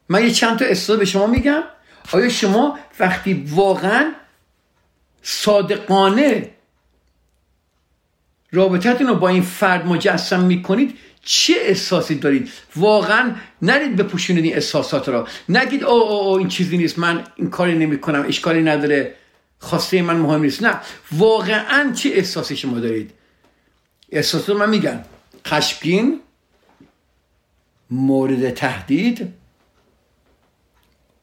من 0.09 0.23
یه 0.23 0.31
چند 0.31 0.59
تا 0.59 0.65
احساس 0.65 0.99
به 0.99 1.05
شما 1.05 1.27
میگم. 1.27 1.63
آیا 2.11 2.29
شما 2.29 2.79
وقتی 2.99 3.45
واقعا 3.49 4.13
صادقانه 5.21 6.49
رابطتون 8.51 9.07
رو 9.07 9.15
با 9.15 9.27
این 9.27 9.41
فرد 9.41 9.85
مجسم 9.85 10.39
می‌کنید 10.39 10.97
چه 11.23 11.53
احساسی 11.59 12.15
دارید؟ 12.15 12.51
واقعا 12.75 13.35
نرید 13.61 13.95
بپوشونید 13.95 14.43
این 14.43 14.53
احساسات 14.53 15.09
را 15.09 15.27
نگید 15.49 15.83
او 15.83 16.01
او, 16.01 16.11
او 16.11 16.37
این 16.37 16.47
چیزی 16.47 16.77
نیست 16.77 16.99
من 16.99 17.23
این 17.35 17.49
کاری 17.49 17.77
نمی 17.77 18.01
کنم 18.01 18.25
اشکالی 18.27 18.61
نداره 18.61 19.15
خواسته 19.59 20.01
من 20.01 20.15
مهم 20.15 20.41
نیست. 20.41 20.63
نه. 20.63 20.79
واقعا 21.11 21.91
چه 21.91 22.09
احساسی 22.09 22.55
شما 22.55 22.79
دارید؟ 22.79 23.11
احساسات 24.11 24.55
من 24.55 24.69
میگن 24.69 25.05
خشمگین 25.47 26.21
مورد 27.93 28.53
تهدید 28.53 29.33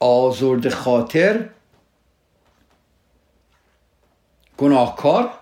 آزرد 0.00 0.68
خاطر 0.68 1.50
گناهکار 4.58 5.38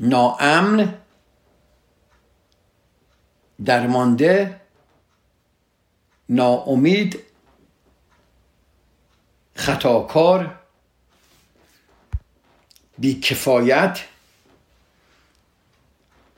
ناامن 0.00 0.94
درمانده 3.64 4.60
ناامید 6.28 7.18
خطاکار 9.54 10.58
بیکفایت 12.98 14.00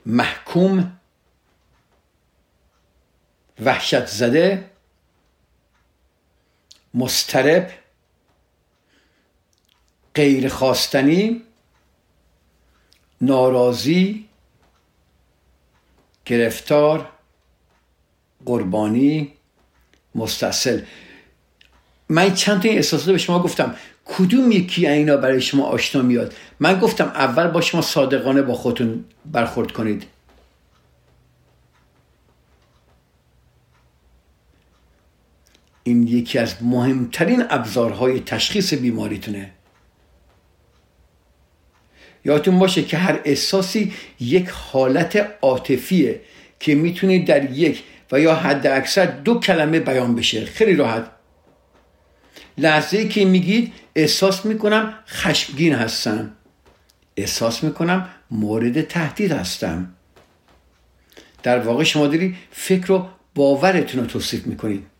محکوم 0.05 1.00
وحشت 3.61 4.05
زده 4.05 4.69
مسترب 6.93 7.71
غیر 10.15 10.49
خواستنی 10.49 11.41
ناراضی 13.21 14.25
گرفتار 16.25 17.09
قربانی 18.45 19.33
مستصل 20.15 20.81
من 22.09 22.33
چند 22.33 22.61
تا 22.61 22.67
این 22.67 22.77
احساسات 22.77 23.09
به 23.09 23.17
شما 23.17 23.43
گفتم. 23.43 23.75
کدوم 24.05 24.51
یکی 24.51 24.87
اینا 24.87 25.17
برای 25.17 25.41
شما 25.41 25.65
آشنا 25.65 26.01
میاد؟ 26.01 26.33
من 26.59 26.79
گفتم 26.79 27.05
اول 27.05 27.47
با 27.47 27.61
شما 27.61 27.81
صادقانه 27.81 28.41
با 28.41 28.53
خودتون 28.53 29.05
برخورد 29.25 29.71
کنید. 29.71 30.03
این 35.83 36.07
یکی 36.07 36.39
از 36.39 36.55
مهمترین 36.63 37.43
ابزارهای 37.49 38.19
تشخیص 38.19 38.73
بیماریتونه. 38.73 39.51
یادتون 42.25 42.59
باشه 42.59 42.83
که 42.83 42.97
هر 42.97 43.19
احساسی 43.25 43.93
یک 44.19 44.49
حالت 44.49 45.27
عاطفیه 45.41 46.21
که 46.59 46.75
می‌تونه 46.75 47.25
در 47.25 47.51
یک 47.51 47.83
و 48.11 48.19
یا 48.19 48.35
حد 48.35 48.67
اکثر 48.67 49.05
دو 49.05 49.39
کلمه 49.39 49.79
بیان 49.79 50.15
بشه. 50.15 50.45
خیلی 50.45 50.75
راحت. 50.75 51.11
لحظه 52.57 53.07
که 53.07 53.25
میگید 53.25 53.73
احساس 53.95 54.45
می‌کنم 54.45 54.93
خشمگین 55.07 55.73
هستم. 55.73 56.31
احساس 57.17 57.63
می‌کنم 57.63 58.09
مورد 58.31 58.81
تهدید 58.81 59.31
هستم. 59.31 59.93
در 61.43 61.59
واقع 61.59 61.83
شما 61.83 62.07
داری 62.07 62.37
فکر 62.51 62.91
و 62.91 63.07
باورتون 63.35 64.01
رو 64.01 64.07
توصیف 64.07 64.47
می‌کنید. 64.47 64.90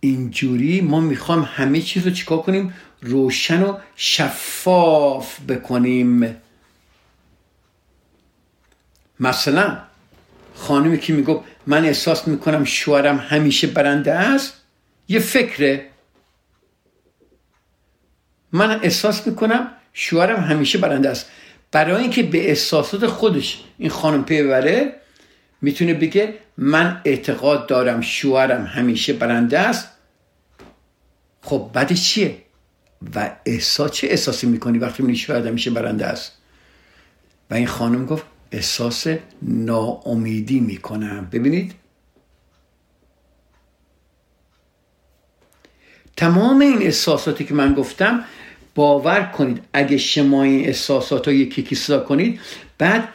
اینجوری 0.00 0.80
ما 0.80 1.00
می‌خوام 1.00 1.42
همه 1.42 1.80
چیز 1.80 2.06
رو 2.06 2.12
چیکار 2.12 2.38
کنیم؟ 2.38 2.74
روشن 3.02 3.62
و 3.62 3.78
شفاف 3.96 5.40
بکنیم. 5.40 6.36
مثلا 9.20 9.78
خانمی 10.54 10.98
که 10.98 11.12
می‌گفت 11.12 11.44
من 11.66 11.84
احساس 11.84 12.28
می‌کنم 12.28 12.64
شوهرم 12.64 13.18
همیشه 13.18 13.66
برنده 13.66 14.14
است 14.14 14.52
یه 15.08 15.18
فکره. 15.18 15.86
من 18.52 18.80
احساس 18.82 19.26
می‌کنم 19.26 19.70
شوهرم 19.92 20.40
همیشه 20.40 20.78
برنده 20.78 21.10
است. 21.10 21.30
برای 21.72 22.02
اینکه 22.02 22.22
به 22.22 22.48
احساسات 22.48 23.06
خودش 23.06 23.60
این 23.78 23.90
خانم 23.90 24.24
پی 24.24 24.42
ببره 24.42 24.99
می‌تونه 25.62 25.94
بگه 25.94 26.34
من 26.56 27.00
اعتقاد 27.04 27.66
دارم 27.66 28.00
شوهرم 28.00 28.64
همیشه 28.64 29.12
برنده 29.12 29.58
است. 29.58 29.88
خب 31.42 31.70
بعدش 31.72 32.08
چیه؟ 32.08 32.36
و 33.14 33.30
احساس 33.46 33.90
چه 33.90 34.06
احساسی 34.06 34.46
می‌کنی 34.46 34.78
وقتی 34.78 35.02
می‌بینی 35.02 35.18
شوهرت 35.18 35.46
همیشه 35.46 35.70
برنده 35.70 36.06
است؟ 36.06 36.32
و 37.50 37.54
این 37.54 37.66
خانم 37.66 38.06
گفت 38.06 38.24
احساس 38.52 39.06
ناامیدی 39.42 40.60
می‌کنم. 40.60 41.28
ببینید. 41.32 41.74
تمام 46.16 46.60
این 46.60 46.82
احساساتی 46.82 47.44
که 47.44 47.54
من 47.54 47.74
گفتم 47.74 48.24
باور 48.74 49.22
کنید 49.22 49.62
اگه 49.72 49.96
شما 49.96 50.42
این 50.42 50.66
احساسات 50.66 51.28
رو 51.28 51.34
یکی 51.34 51.62
یکی 51.62 52.04
کنید 52.04 52.40
بعد 52.78 53.08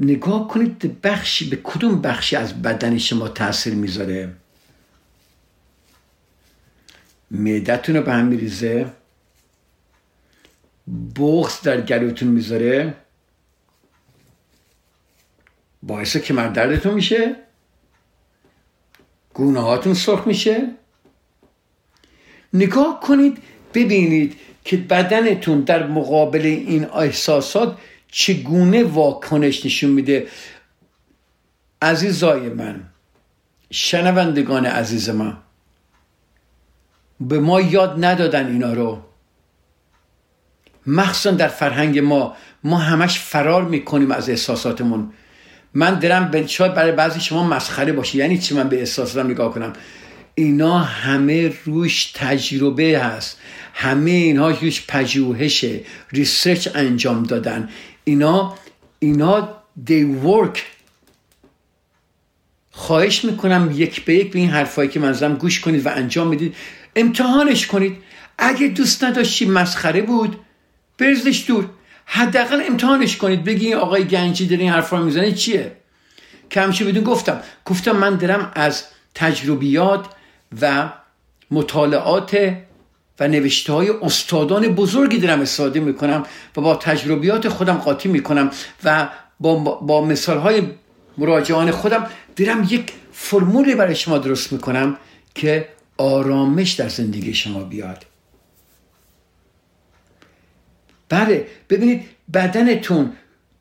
نگاه 0.00 0.48
کنید 0.48 1.00
بخشی 1.02 1.48
به 1.48 1.56
کدوم 1.64 2.00
بخشی 2.02 2.36
از 2.36 2.62
بدن 2.62 2.98
شما 2.98 3.28
تاثیر 3.28 3.74
می‌ذاره؟ 3.74 4.32
معدتون 7.30 7.96
رو 7.96 8.02
به 8.02 8.12
هم 8.12 8.26
میریزه. 8.26 8.92
بغز 11.16 11.62
در 11.62 11.80
گلوتون 11.80 12.28
می‌ذاره. 12.28 12.94
باعث 15.82 16.16
کمر 16.16 16.48
دردتون 16.48 16.94
میشه. 16.94 17.36
گونه 19.34 19.60
هاتون 19.60 19.94
سرخ 19.94 20.26
میشه. 20.26 20.70
نگاه 22.52 23.00
کنید 23.00 23.38
ببینید 23.74 24.36
که 24.64 24.76
بدنتون 24.76 25.60
در 25.60 25.86
مقابل 25.86 26.46
این 26.46 26.84
احساسات 26.84 27.78
چگونه 28.10 28.84
واکنش 28.84 29.66
نشون 29.66 29.90
میده؟ 29.90 30.26
عزیزای 31.82 32.48
من 32.48 32.82
شنوندگان 33.70 34.66
عزیز 34.66 35.10
من 35.10 35.36
به 37.20 37.40
ما 37.40 37.60
یاد 37.60 38.04
ندادن 38.04 38.46
اینا 38.46 38.72
رو. 38.72 39.02
مخصوصا 40.86 41.30
در 41.30 41.48
فرهنگ 41.48 41.98
ما 41.98 42.36
ما 42.64 42.78
همش 42.78 43.18
فرار 43.18 43.64
می‌کنیم 43.64 44.10
از 44.10 44.30
احساساتمون. 44.30 45.12
من 45.74 45.94
درم 45.94 46.46
شاید 46.46 46.74
برای 46.74 46.92
بعضی 46.92 47.20
شما 47.20 47.44
مسخره 47.48 47.92
باشه. 47.92 48.16
یعنی 48.16 48.38
چی 48.38 48.54
من 48.54 48.68
به 48.68 48.78
احساساتم 48.78 49.30
نگاه 49.30 49.54
کنم. 49.54 49.72
اینا 50.34 50.78
همه 50.78 51.52
روش 51.64 52.12
تجربه 52.14 52.98
هست. 52.98 53.38
همه 53.74 54.10
اینها 54.10 54.48
هیچ 54.48 54.86
پژوهش 54.88 55.64
ریسرچ 56.12 56.68
انجام 56.74 57.22
دادن. 57.22 57.68
اینا 58.04 58.54
اینا 58.98 59.48
دی 59.84 60.04
ورک 60.04 60.66
خواهش 62.70 63.24
می‌کنم 63.24 63.70
یک 63.74 64.04
به 64.04 64.14
یک 64.14 64.32
به 64.32 64.38
این 64.38 64.50
حرفایی 64.50 64.88
که 64.88 65.00
من 65.00 65.34
گوش 65.34 65.60
کنید 65.60 65.86
و 65.86 65.88
انجام 65.88 66.28
می‌دید 66.28 66.54
امتحانش 66.96 67.66
کنید. 67.66 67.96
اگه 68.38 68.68
دوست 68.68 69.04
نداشتی 69.04 69.46
مسخره 69.46 70.02
بود 70.02 70.40
برزش 70.98 71.44
دور. 71.46 71.68
حداقل 72.04 72.62
امتحانش 72.66 73.16
کنید. 73.16 73.44
بگی 73.44 73.74
آقای 73.74 74.04
گنجی 74.04 74.46
داره 74.46 74.62
این 74.62 74.72
حرفا 74.72 75.02
می‌زنه 75.02 75.32
چیه؟ 75.32 75.76
همیشه 76.56 76.84
بدون 76.84 77.04
گفتم. 77.04 77.40
گفتم 77.64 77.96
من 77.96 78.16
دارم 78.16 78.52
از 78.54 78.84
تجربیات 79.14 80.06
و 80.60 80.92
مطالعات 81.50 82.56
و 83.20 83.28
نوشته 83.28 83.72
های 83.72 83.90
استادان 83.90 84.68
بزرگی 84.68 85.18
دارم 85.18 85.40
استفاده 85.40 85.80
می‌کنم 85.80 86.26
و 86.56 86.60
با 86.60 86.76
تجربیات 86.76 87.48
خودم 87.48 87.74
قاطی 87.74 88.08
می‌کنم 88.08 88.50
و 88.84 89.08
با, 89.40 89.54
با 89.58 90.04
مثال 90.04 90.38
های 90.38 90.62
مراجعان 91.18 91.70
خودم 91.70 92.10
دارم 92.36 92.66
یک 92.70 92.92
فرمولی 93.12 93.74
برای 93.74 93.94
شما 93.94 94.18
درست 94.18 94.52
می‌کنم 94.52 94.96
که 95.34 95.68
آرامش 95.98 96.72
در 96.72 96.88
زندگی 96.88 97.34
شما 97.34 97.64
بیاد. 97.64 98.06
بله 101.08 101.46
ببینید 101.68 102.04
بدنتون 102.32 103.12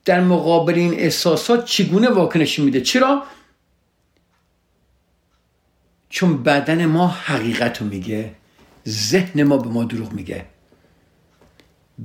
در 0.05 0.21
مقابل 0.21 0.73
این 0.73 0.93
احساسات 0.93 1.65
چگونه 1.65 2.09
واکنش 2.09 2.59
میده؟ 2.59 2.81
چرا؟ 2.81 3.23
چون 6.09 6.43
بدن 6.43 6.85
ما 6.85 7.07
حقیقت 7.07 7.81
رو 7.81 7.87
میگه. 7.87 8.31
ذهن 8.87 9.43
ما 9.43 9.57
به 9.57 9.69
ما 9.69 9.83
دروغ 9.83 10.13
میگه. 10.13 10.45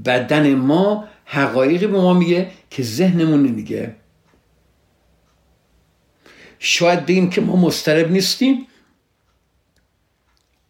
بدن 0.05 0.55
ما 0.55 1.09
حقایقی 1.25 1.87
به 1.87 2.01
ما 2.01 2.15
میگه 2.15 2.51
که 2.71 2.83
ذهنمون 2.83 3.43
نمیگه 3.43 3.97
شاید 6.59 7.07
بگیم 7.07 7.31
که 7.31 7.41
ما 7.41 7.57
مسترب 7.57 8.11
نیستیم 8.11 8.67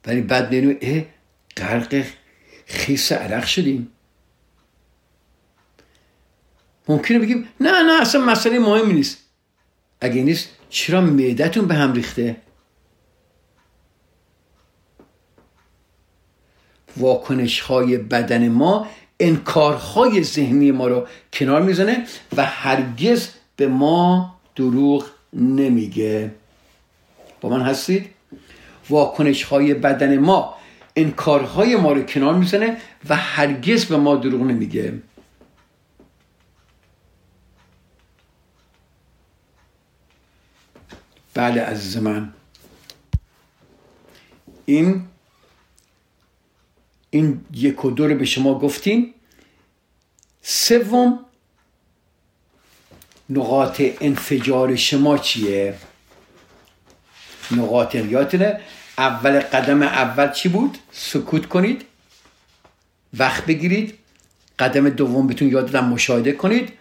ولی 0.07 0.21
بعد 0.21 0.49
بینیم 0.49 0.79
اه 0.81 1.05
غرق 1.57 2.05
خیس 2.67 3.13
عرق 3.13 3.45
شدیم. 3.45 3.91
ممکنه 6.89 7.19
بگیم 7.19 7.49
نه 7.61 7.83
نه 7.83 8.01
اصلا 8.01 8.21
مسئله 8.21 8.59
مهمی 8.59 8.93
نیست. 8.93 9.19
اگه 10.01 10.23
نیست 10.23 10.49
چرا 10.71 11.01
معدتون 11.01 11.67
به 11.67 11.75
هم 11.75 11.93
ریخته؟ 11.93 12.37
واکنش 16.97 17.61
های 17.61 17.99
بدن 17.99 18.49
ما 18.49 18.86
انکارهای 19.20 20.22
ذهنی 20.22 20.70
ما 20.70 20.88
رو 20.88 21.07
کنار 21.32 21.62
می‌زنه 21.62 22.07
و 22.36 22.45
هرگز 22.45 23.28
به 23.57 23.68
ما 23.68 24.34
دروغ 24.57 25.07
نمیگه. 25.32 26.34
با 27.40 27.49
من 27.49 27.61
هستید؟ 27.61 28.11
واکنش 28.90 29.42
های 29.42 29.74
بدن 29.74 30.18
ما 30.18 30.55
انکارهای 30.97 31.76
ما 31.76 31.92
رو 31.92 32.03
کنار 32.03 32.34
می‌زنه 32.34 32.76
و 33.09 33.16
هرگز 33.16 33.84
به 33.84 33.97
ما 33.97 34.16
دروغ 34.16 34.42
نمیگه. 34.42 34.95
بله 41.34 41.61
عزیز 41.61 41.97
من. 41.97 42.32
این 44.66 45.05
این 47.15 47.41
یک 47.53 47.85
و 47.85 47.91
دو 47.91 48.09
رو 48.09 48.15
به 48.15 48.25
شما 48.25 48.59
گفتیم. 48.59 49.15
سوم 50.43 51.19
نقاط 53.31 53.83
انفجار 54.01 54.77
شما 54.77 55.19
چیه؟ 55.19 55.75
نقاط 57.51 57.95
یادتونه 57.95 58.61
اول 58.99 59.41
قدم 59.41 59.83
اول 59.83 60.33
چی 60.33 60.49
بود؟ 60.49 60.79
سکوت 60.93 61.47
کنید. 61.47 61.85
وقت 63.19 63.47
بگیرید. 63.47 63.99
قدم 64.59 64.89
دوم 64.89 65.27
بتون 65.27 65.49
یاد 65.49 65.71
دادم 65.71 65.89
مشاهده 65.89 66.33
کنید 66.33 66.73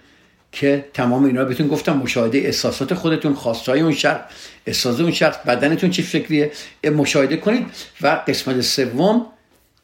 که 0.51 0.89
تمام 0.93 1.23
اینا 1.23 1.43
بهتون 1.45 1.67
گفتم. 1.67 1.97
مشاهده 1.97 2.37
احساسات 2.37 2.93
خودتون 2.93 3.33
خواستهای 3.33 3.81
اون 3.81 3.93
شخص 3.93 4.21
احساس 4.65 4.99
اون 4.99 5.11
شخص 5.11 5.37
بدنتون 5.37 5.89
چی 5.89 6.03
فکریه؟ 6.03 6.51
مشاهده 6.83 7.37
کنید. 7.37 7.65
و 8.01 8.07
قسمت 8.07 8.61
سوم 8.61 9.32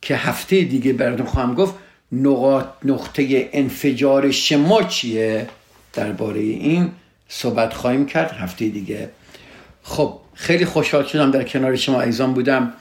که 0.02 0.16
هفته 0.16 0.62
دیگه 0.62 0.94
براتون 0.94 1.26
خواهم 1.26 1.54
گفت 1.54 1.76
نقاط 2.12 2.66
نقطه 2.86 3.50
انفجار 3.54 4.32
شما 4.32 4.84
چیه؟ 4.84 5.48
درباره 5.94 6.40
این 6.40 6.92
صحبت 7.28 7.74
خواهیم 7.74 8.06
کرد 8.06 8.32
هفته 8.32 8.68
دیگه. 8.68 9.10
خب 9.84 10.20
خیلی 10.34 10.66
خوشحال 10.66 11.04
شدم 11.04 11.32
در 11.32 11.44
کنار 11.44 11.76
شما 11.76 12.02
ایزان 12.02 12.34
بودم. 12.34 12.74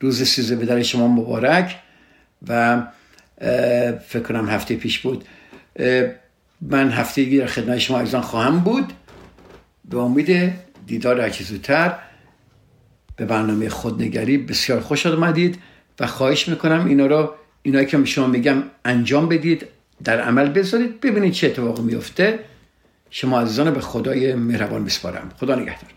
روز 0.00 0.22
سیزه 0.22 0.56
به 0.56 0.66
در 0.66 0.82
شما 0.82 1.08
مبارک. 1.08 1.76
و 2.48 2.82
فکر 4.08 4.22
کنم 4.22 4.48
هفته 4.48 4.76
پیش 4.76 4.98
بود. 4.98 5.24
من 6.60 6.90
هفته 6.90 7.24
دیگه 7.24 7.38
در 7.38 7.46
خدمت 7.46 7.78
شما 7.78 8.00
ایزان 8.00 8.20
خواهم 8.20 8.60
بود. 8.60 8.92
به 9.90 9.98
امید 9.98 10.52
دیدار 10.86 11.20
هرچی 11.20 11.44
زودتر 11.44 11.94
به 13.16 13.24
برنامه 13.24 13.68
خودنگری 13.68 14.38
بسیار 14.38 14.80
خوش 14.80 15.06
آمدید. 15.06 15.58
و 16.00 16.06
خواهش 16.06 16.48
می‌کنم 16.48 16.86
اینا 16.86 17.06
رو 17.06 17.34
اینایی 17.62 17.86
که 17.86 18.04
شما 18.04 18.26
میگم 18.26 18.62
انجام 18.84 19.28
بدید 19.28 19.66
در 20.04 20.20
عمل 20.20 20.48
بذارید 20.48 21.00
ببینید 21.00 21.32
چه 21.32 21.46
اتفاقی 21.46 21.82
میفته 21.82 22.38
شما 23.10 23.40
عزیزان 23.40 23.70
به 23.70 23.80
خدای 23.80 24.34
مهربان 24.34 24.84
بسپارم. 24.84 25.30
خدا 25.40 25.54
نگهدار. 25.54 25.90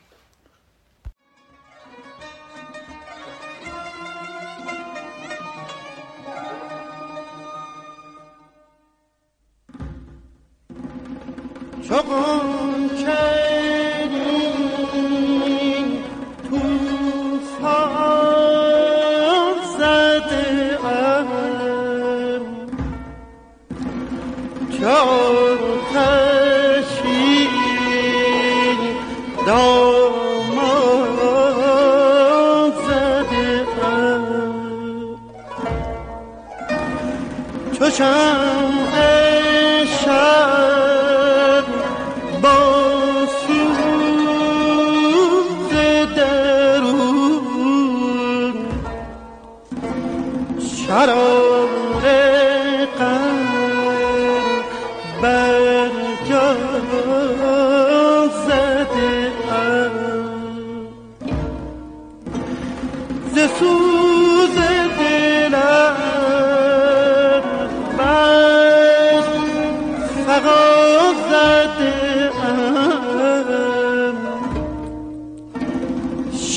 Çok 11.89 12.05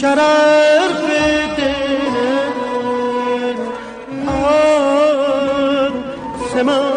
شرف 0.03 1.01
دل 1.57 2.09
آسمان 6.45 6.92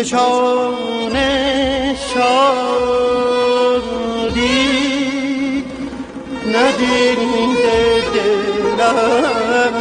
نشان 0.00 1.16
شادی. 2.14 3.20
ندیده 6.46 7.78
دلم. 8.14 9.76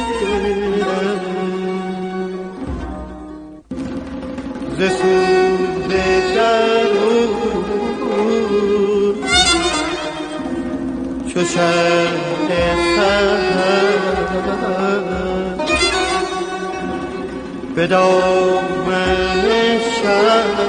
ز 4.77 4.79
سود 4.79 5.93
درون 6.35 7.29
چو 11.33 11.39
شهر 11.43 12.15
سهر 12.95 13.95
به 17.75 17.87
دامن 17.87 19.45
شب. 20.01 20.65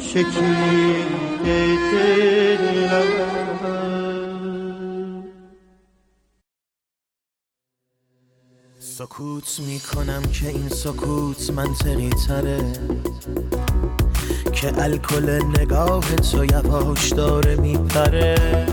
شکیده 0.00 1.60
سکوت 9.20 9.60
می‌کنم 9.60 10.22
که 10.22 10.48
این 10.48 10.68
سکوت 10.68 11.50
منطقی 11.50 12.10
تره. 12.10 12.72
که 14.52 14.82
الکل 14.82 15.40
نگاه 15.60 16.16
تو 16.16 16.44
یواش 16.44 17.08
داره 17.08 17.56
میپره. 17.56 18.66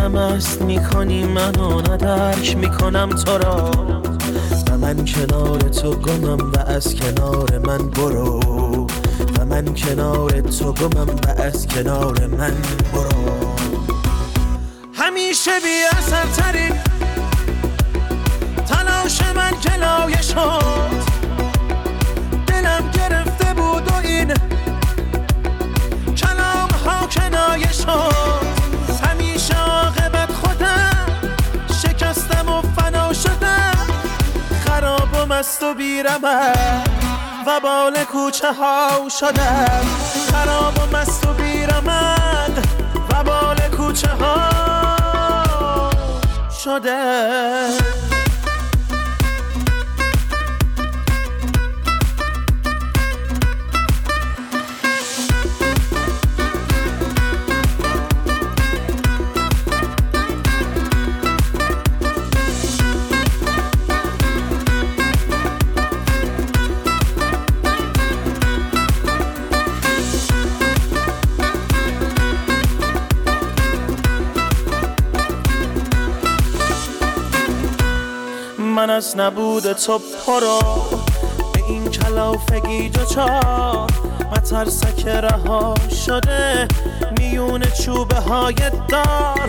نمست 0.00 0.62
می‌کنی 0.62 1.24
منو 1.24 1.80
ندرک 1.80 2.56
می‌کنم 2.56 3.08
تو 3.08 3.38
را. 3.38 3.70
و 4.70 4.78
من 4.78 5.04
کنار 5.04 5.58
تو 5.58 5.94
گمم 5.94 6.52
و 6.52 6.58
از 6.58 6.94
کنار 6.94 7.58
من 7.58 7.90
برو. 7.90 8.40
و 9.38 9.44
من 9.44 9.74
کنار 9.74 10.40
تو 10.40 10.72
گمم 10.72 11.08
و 11.08 11.42
از 11.42 11.66
کنار 11.66 12.26
من 12.26 12.54
برو. 12.92 13.54
همیشه 14.92 15.50
بی 15.50 15.98
اثر 15.98 16.42
ترین 16.42 16.93
کلایه 19.64 20.22
شد 20.22 21.02
دلم 22.46 22.90
گرفته 22.90 23.54
بود 23.54 23.92
و 23.92 23.94
این 23.94 24.34
کلام 26.16 26.70
ها 26.86 27.06
کنایه 27.06 27.68
همیشه 29.02 29.56
عاقبت 29.56 30.32
خودم 30.32 31.06
شکستم 31.82 32.48
و 32.48 32.62
فنا 32.62 33.12
شدم. 33.12 33.74
خراب 34.66 35.08
و 35.14 35.26
مست 35.26 35.62
و 35.62 35.74
بیرمم 35.74 36.84
و 37.46 37.60
بال 37.62 38.04
کوچه 38.04 38.52
ها 38.52 39.08
شدم. 39.20 39.84
خراب 40.32 40.74
و 40.78 40.96
مست 40.96 41.26
و 41.26 41.32
بیرمم 41.32 42.54
و 43.10 43.24
بال 43.24 43.58
کوچه 43.76 44.08
ها 44.08 44.50
شده 46.64 48.03
از 78.94 79.16
نبود 79.16 79.72
تو 79.72 79.98
پرو. 79.98 80.60
به 81.54 81.64
این 81.68 81.90
کلافگی 81.90 82.88
دوچار. 82.88 83.90
مترسک 84.32 85.06
رها 85.06 85.74
شده. 86.06 86.68
میون 87.18 87.60
چوبه 87.60 88.20
های 88.20 88.54
دار. 88.88 89.48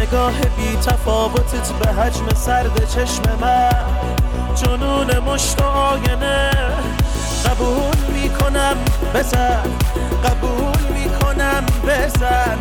نگاه 0.00 0.32
بی 0.32 0.76
تفاوتت 0.76 1.72
به 1.72 1.92
حجم 1.92 2.28
سرد 2.34 2.88
چشم 2.88 3.22
من. 3.40 3.70
جنون 4.54 5.18
مشت 5.18 5.62
و 5.62 5.64
آینه. 5.64 6.50
قبول 7.46 8.20
می‌کنم 8.22 8.76
بزن. 9.14 9.62
قبول 10.24 10.98
می‌کنم 10.98 11.66
بزن. 11.86 12.58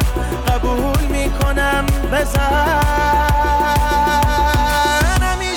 قبول 0.47 1.01
می‌کنم 1.09 1.85
بزن. 2.13 4.00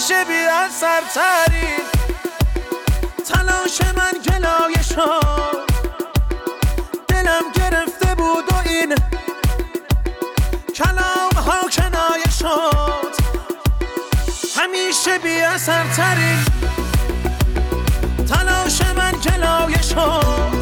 همیشه 0.04 0.24
بی 0.24 0.46
اثر 0.46 1.00
ترین 1.14 1.80
تلاش 3.28 3.80
من 3.96 4.12
گلایه 4.26 4.82
شد 4.82 5.70
دلم 7.08 7.42
گرفته 7.54 8.14
بود 8.14 8.52
و 8.52 8.68
این 8.68 8.94
کلام 10.76 11.32
ها 11.46 11.68
کنایه 11.68 12.30
شد. 12.38 13.14
همیشه 14.56 15.18
بی 15.18 15.40
اثر 15.40 15.84
ترین 15.96 16.44
تلاش 18.28 18.80
من 18.96 19.12
گلایه 19.12 19.82
شد 19.82 20.53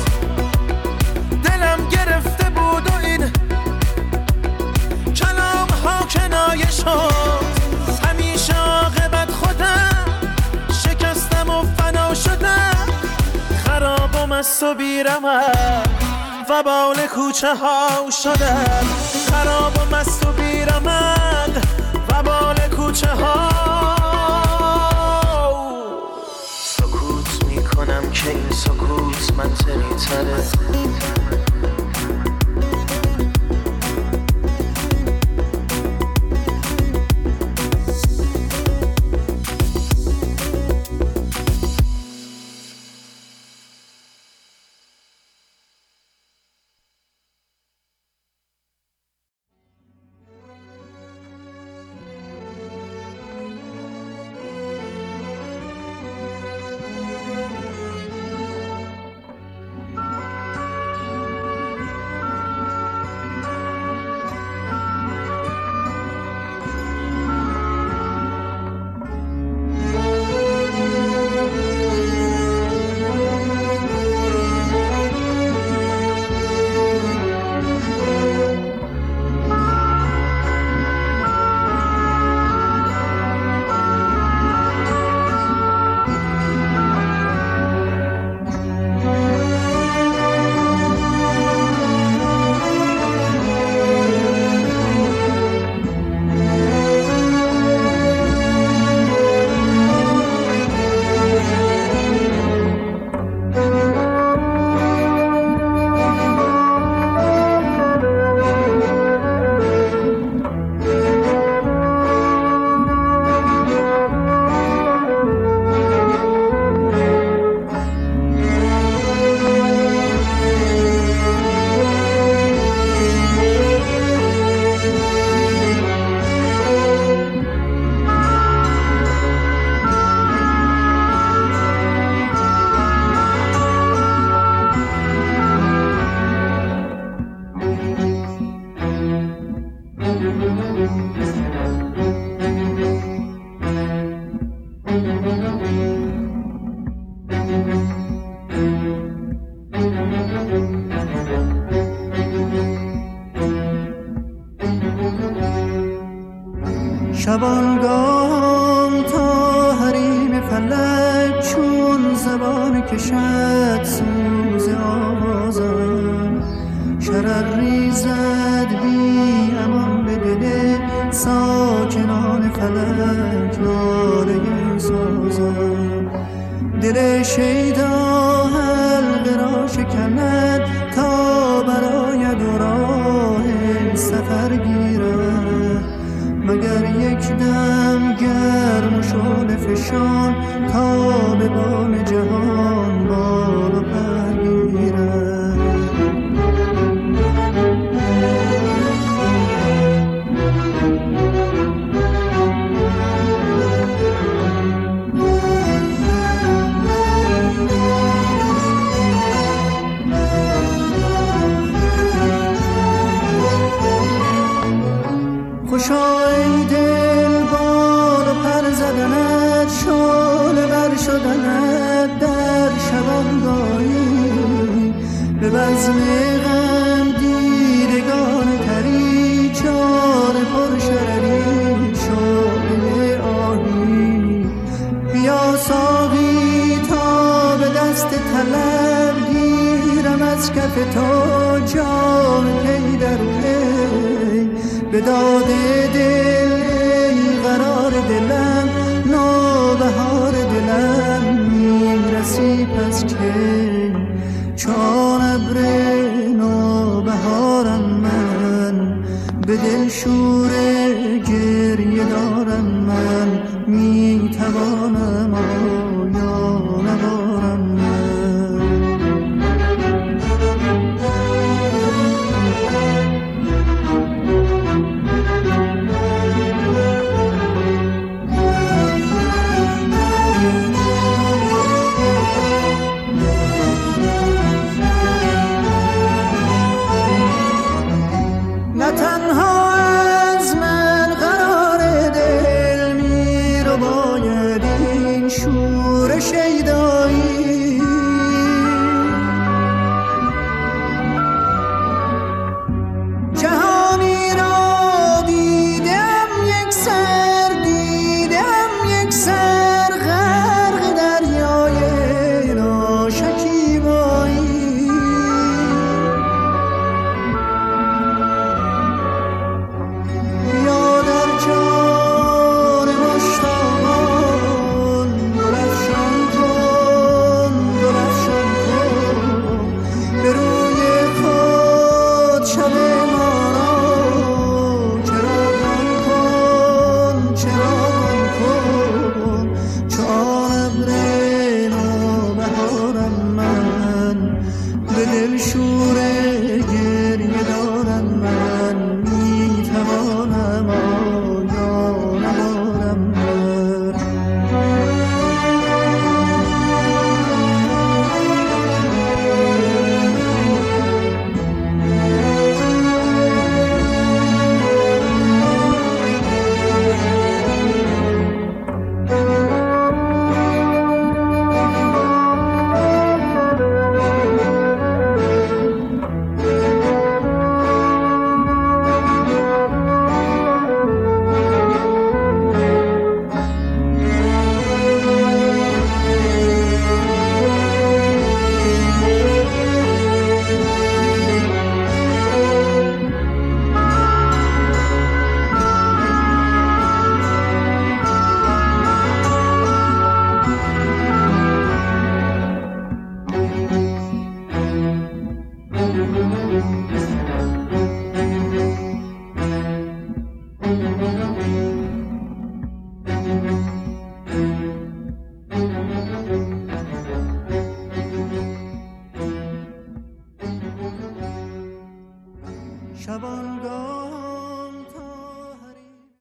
خراب 14.43 14.51
و 14.51 14.51
مست 14.51 14.63
و 14.63 14.75
بیرمم 14.75 15.95
و 16.49 16.63
بال 16.63 17.07
کوچه 17.07 17.55
ها 17.55 18.11
شدم. 18.23 18.87
خراب 19.31 19.73
و 19.79 19.97
مست 19.97 20.27
و 20.27 20.33
بیرمم 20.33 21.63
و 22.09 22.23
بال 22.23 22.59
کوچه 22.77 23.09
ها 23.11 23.49
سکوت 26.59 27.45
می‌کنم 27.45 28.11
که 28.11 28.31
این 28.31 28.51
سکوت 28.51 29.33
منطقی 29.37 29.95
تره. 30.07 31.22